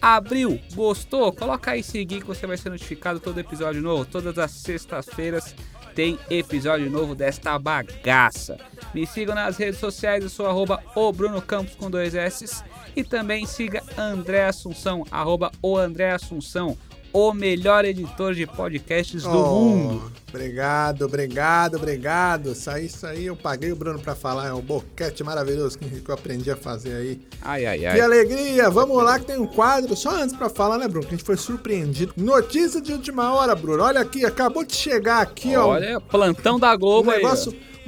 abriu, 0.00 0.58
gostou, 0.74 1.32
coloca 1.32 1.72
aí 1.72 1.82
seguir 1.82 2.20
que 2.20 2.26
você 2.26 2.46
vai 2.46 2.56
ser 2.56 2.70
notificado 2.70 3.20
todo 3.20 3.38
episódio 3.38 3.82
novo. 3.82 4.04
Todas 4.04 4.38
as 4.38 4.50
sextas-feiras 4.52 5.54
tem 5.94 6.18
episódio 6.30 6.88
novo 6.88 7.14
desta 7.14 7.58
bagaça. 7.58 8.56
Me 8.94 9.06
sigam 9.06 9.34
nas 9.34 9.56
redes 9.56 9.80
sociais, 9.80 10.22
eu 10.22 10.30
sou 10.30 10.46
arroba 10.46 10.82
o 10.94 11.12
Bruno 11.12 11.42
Campos 11.42 11.74
com 11.74 11.90
dois 11.90 12.14
S. 12.14 12.62
E 12.98 13.04
também 13.04 13.46
siga 13.46 13.80
André 13.96 14.44
Assunção, 14.46 15.04
arroba 15.08 15.52
o 15.62 15.76
André 15.78 16.10
Assunção, 16.10 16.76
o 17.12 17.32
melhor 17.32 17.84
editor 17.84 18.34
de 18.34 18.44
podcasts 18.44 19.22
do 19.22 19.30
Oh, 19.38 19.60
mundo. 19.60 20.12
Obrigado, 20.28 21.02
obrigado, 21.06 21.76
obrigado. 21.76 22.50
Isso 22.52 22.68
aí, 22.68 22.86
isso 22.86 23.06
aí 23.06 23.26
eu 23.26 23.36
paguei 23.36 23.70
o 23.70 23.76
Bruno 23.76 24.00
pra 24.00 24.14
falar. 24.16 24.48
É 24.48 24.52
um 24.52 24.60
boquete 24.60 25.22
maravilhoso 25.22 25.78
que 25.78 26.02
eu 26.06 26.14
aprendi 26.14 26.50
a 26.50 26.56
fazer 26.56 26.94
aí. 26.96 27.20
Ai, 27.40 27.64
ai, 27.66 27.78
Que 27.78 27.86
ai. 27.86 28.00
alegria! 28.00 28.68
Vamos 28.68 29.02
lá 29.02 29.18
que 29.18 29.26
tem 29.26 29.38
um 29.38 29.46
quadro. 29.46 29.96
Só 29.96 30.10
antes 30.10 30.36
pra 30.36 30.50
falar, 30.50 30.76
né, 30.76 30.88
Bruno? 30.88 31.06
Que 31.06 31.14
a 31.14 31.16
gente 31.16 31.24
foi 31.24 31.36
surpreendido. 31.36 32.12
Notícia 32.16 32.80
de 32.80 32.92
última 32.92 33.32
hora, 33.32 33.54
Bruno. 33.54 33.84
Olha 33.84 34.00
aqui, 34.00 34.24
acabou 34.26 34.64
de 34.64 34.74
chegar 34.74 35.22
aqui, 35.22 35.56
ó. 35.56 35.68
Olha, 35.68 36.00
plantão 36.00 36.58
da 36.58 36.74
Um 36.74 36.78
Globo 36.78 37.10
aí. 37.12 37.24
ó. 37.24 37.28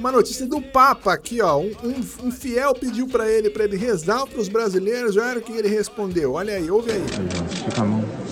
Uma 0.01 0.11
notícia 0.11 0.47
do 0.47 0.59
Papa 0.61 1.13
aqui, 1.13 1.41
ó. 1.41 1.57
Um, 1.59 1.71
um- 1.83 2.27
um 2.27 2.31
fiel 2.31 2.73
pediu 2.73 3.07
pra 3.07 3.29
ele, 3.29 3.49
pra 3.51 3.63
ele 3.65 3.77
rezar 3.77 4.25
pros 4.25 4.49
brasileiros. 4.49 5.15
Olha 5.15 5.37
o 5.37 5.41
que 5.41 5.51
ele 5.53 5.67
respondeu. 5.67 6.33
Olha 6.33 6.55
aí, 6.55 6.69
ouve 6.71 6.91
aí. 6.91 7.03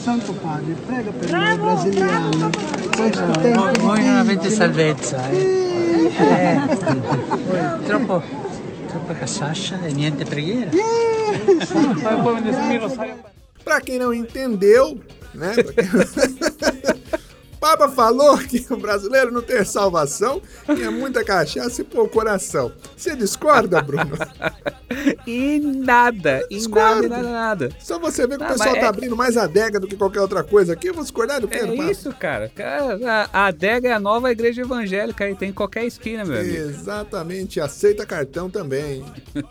Santo 0.04 0.34
Padre, 0.34 0.76
prega 0.88 1.12
per 1.12 1.30
noi 1.32 1.58
brasiliani. 1.58 2.38
Questo 2.98 3.42
tempo 3.42 3.80
Voi 3.82 4.00
non 4.04 4.18
avete 4.18 4.40
crisi. 4.42 4.56
salvezza, 4.56 5.18
eh? 5.32 6.10
Eh, 6.10 6.60
voi 7.46 7.86
troppo, 7.86 8.24
troppa 8.88 9.14
e 9.88 9.94
niente 9.94 10.26
preghiera. 10.26 10.72
Pra 13.64 13.80
quem 13.82 14.00
não 14.00 14.12
entendeu, 14.14 15.00
né? 15.36 15.54
Papa 17.60 17.90
falou 17.90 18.38
que 18.38 18.66
o 18.70 18.78
brasileiro 18.78 19.32
não 19.32 19.42
tem 19.42 19.64
salvação 19.66 20.42
e 20.70 20.82
é 20.82 20.90
muita 20.90 21.24
cachaça 21.24 21.82
e 21.82 21.84
pouco 21.84 22.14
coração. 22.14 22.72
Você 22.96 23.16
discorda, 23.16 23.82
Bruno? 23.82 24.12
E 25.28 25.60
nada, 25.60 26.44
e 26.50 26.68
nada, 26.68 27.08
nada, 27.08 27.32
nada. 27.32 27.70
Só 27.80 28.00
você 28.00 28.26
vê 28.26 28.38
que 28.38 28.44
o 28.44 28.48
Não, 28.48 28.48
pessoal 28.54 28.70
mas 28.72 28.80
tá 28.80 28.86
é- 28.88 28.90
abrindo 28.90 29.16
mais 29.16 29.38
adega 29.38 29.80
do 29.80 29.88
que 29.88 29.96
qualquer 29.96 30.20
outra 30.20 30.44
coisa 30.44 30.74
aqui. 30.74 30.90
Eu 30.90 30.96
vou 30.96 31.04
discordar 31.04 31.40
do 31.40 31.48
que, 31.48 31.56
É 31.58 31.92
isso, 31.92 32.12
cara. 32.14 32.50
Cara, 32.56 33.30
A 33.32 33.46
adega 33.46 33.88
é 33.90 33.94
a 33.94 34.00
nova 34.00 34.32
igreja 34.32 34.62
evangélica 34.62 35.26
aí, 35.26 35.36
tem 35.36 35.50
em 35.50 35.54
qualquer 35.54 35.86
esquina, 35.86 36.26
meu 36.26 36.40
amigo. 36.40 36.56
Exatamente, 36.56 37.62
aceita 37.62 38.04
cartão 38.06 38.50
também. 38.50 39.06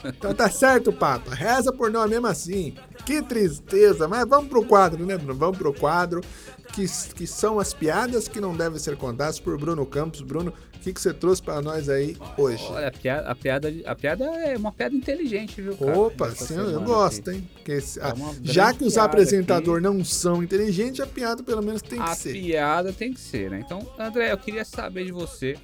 Então 0.05 0.35
tá 0.35 0.51
certo, 0.51 0.92
Papa. 0.92 1.33
Reza 1.35 1.73
por 1.73 1.88
nós 1.90 2.11
mesmo 2.11 2.27
assim. 2.27 2.75
Que 3.07 3.23
tristeza. 3.23 4.09
Mas 4.09 4.29
vamos 4.29 4.49
pro 4.49 4.64
quadro, 4.64 5.07
né, 5.07 5.16
Bruno? 5.16 5.35
Vamos 5.38 5.57
pro 5.57 5.73
quadro. 5.73 6.21
Que, 6.87 7.14
que 7.14 7.27
são 7.27 7.59
as 7.59 7.75
piadas 7.75 8.29
que 8.29 8.41
não 8.41 8.57
devem 8.57 8.79
ser 8.79 8.97
contadas 8.97 9.41
por 9.41 9.59
Bruno 9.59 9.85
Campos. 9.85 10.21
Bruno, 10.23 10.53
o 10.75 10.79
que, 10.81 10.93
que 10.93 11.01
você 11.01 11.12
trouxe 11.12 11.43
para 11.43 11.61
nós 11.61 11.88
aí 11.88 12.17
hoje? 12.37 12.62
Olha, 12.71 12.88
a 12.88 12.93
piada, 12.93 13.29
a, 13.29 13.35
piada, 13.35 13.75
a 13.85 13.95
piada 13.95 14.25
é 14.25 14.57
uma 14.57 14.71
piada 14.73 14.95
inteligente, 14.95 15.61
viu, 15.61 15.77
cara? 15.77 15.99
Opa, 15.99 16.31
sim, 16.31 16.55
eu 16.55 16.81
gosto, 16.83 17.31
aqui. 17.31 17.38
hein? 17.38 17.51
Esse- 17.67 17.99
É 17.99 18.05
ah, 18.05 18.14
já 18.43 18.73
que 18.73 18.85
os 18.85 18.97
apresentadores 18.97 19.83
não 19.83 20.05
são 20.05 20.43
inteligentes, 20.43 21.01
a 21.01 21.07
piada 21.07 21.43
pelo 21.43 21.62
menos 21.62 21.83
tem 21.83 21.99
que 21.99 22.09
A 22.11 22.14
ser. 22.14 22.33
piada 22.33 22.93
tem 22.93 23.12
que 23.12 23.21
ser, 23.21 23.51
né? 23.51 23.61
Então, 23.64 23.87
André, 23.99 24.31
eu 24.33 24.38
queria 24.38 24.64
saber 24.64 25.05
de 25.05 25.12
você 25.12 25.57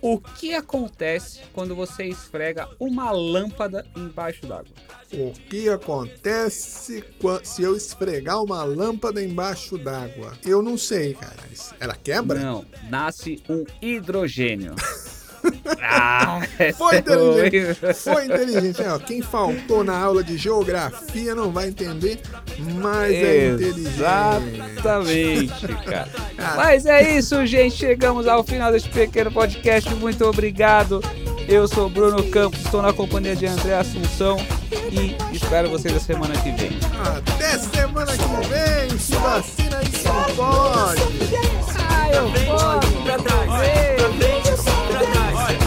o 0.00 0.20
que 0.20 0.54
acontece 0.54 1.40
quando 1.52 1.74
você 1.74 2.04
esfrega 2.04 2.68
uma 2.78 3.10
lâmpada 3.10 3.86
embaixo 3.96 4.46
d'água. 4.46 4.72
O 5.12 5.32
que 5.32 5.68
acontece 5.68 7.04
se 7.44 7.62
eu 7.62 7.76
esfregar 7.76 8.42
uma 8.42 8.64
lâmpada 8.64 9.22
embaixo 9.22 9.78
d'água? 9.78 10.36
Eu 10.44 10.62
não 10.62 10.76
sei, 10.76 11.14
cara. 11.14 11.36
Ela 11.78 11.94
quebra? 11.94 12.40
Não, 12.40 12.66
nasce 12.90 13.42
um 13.48 13.64
hidrogênio. 13.80 14.74
Ah, 15.82 16.40
é 16.58 16.72
Foi 16.72 16.98
inteligente. 16.98 17.94
Foi, 17.94 18.24
inteligente. 18.24 18.82
É, 18.82 18.92
ó, 18.92 18.98
quem 18.98 19.22
faltou 19.22 19.84
na 19.84 19.96
aula 19.98 20.22
de 20.22 20.36
geografia 20.36 21.34
não 21.34 21.50
vai 21.50 21.68
entender, 21.68 22.20
mas 22.80 23.12
é 23.12 23.48
inteligente. 23.48 23.88
Exatamente, 23.88 25.68
cara. 25.84 26.08
Ah. 26.38 26.54
Mas 26.56 26.86
é 26.86 27.16
isso, 27.16 27.44
gente. 27.46 27.76
Chegamos 27.76 28.26
ao 28.26 28.42
final 28.44 28.72
deste 28.72 28.88
pequeno 28.88 29.30
podcast. 29.30 29.94
Muito 29.94 30.24
obrigado. 30.24 31.00
Eu 31.48 31.68
sou 31.68 31.88
Bruno 31.88 32.28
Campos, 32.30 32.60
estou 32.60 32.82
na 32.82 32.92
companhia 32.92 33.36
de 33.36 33.46
André 33.46 33.74
Assunção 33.74 34.36
e 34.90 35.16
espero 35.34 35.70
vocês 35.70 35.94
na 35.94 36.00
semana 36.00 36.34
que 36.40 36.50
vem. 36.50 36.76
Até 37.04 37.56
semana 37.58 38.12
que 38.12 38.48
vem, 38.48 38.98
se 38.98 39.12
vacina 39.12 39.80
e 39.80 39.96
se 39.96 40.08
pode. 40.34 41.02
Ah, 41.88 42.10
eu 42.12 42.28
posso, 42.46 42.92
pra 43.04 43.18
trás, 43.18 43.46
pra 43.46 44.08
frente, 44.12 44.50
pra 44.88 45.00
trás. 45.00 45.65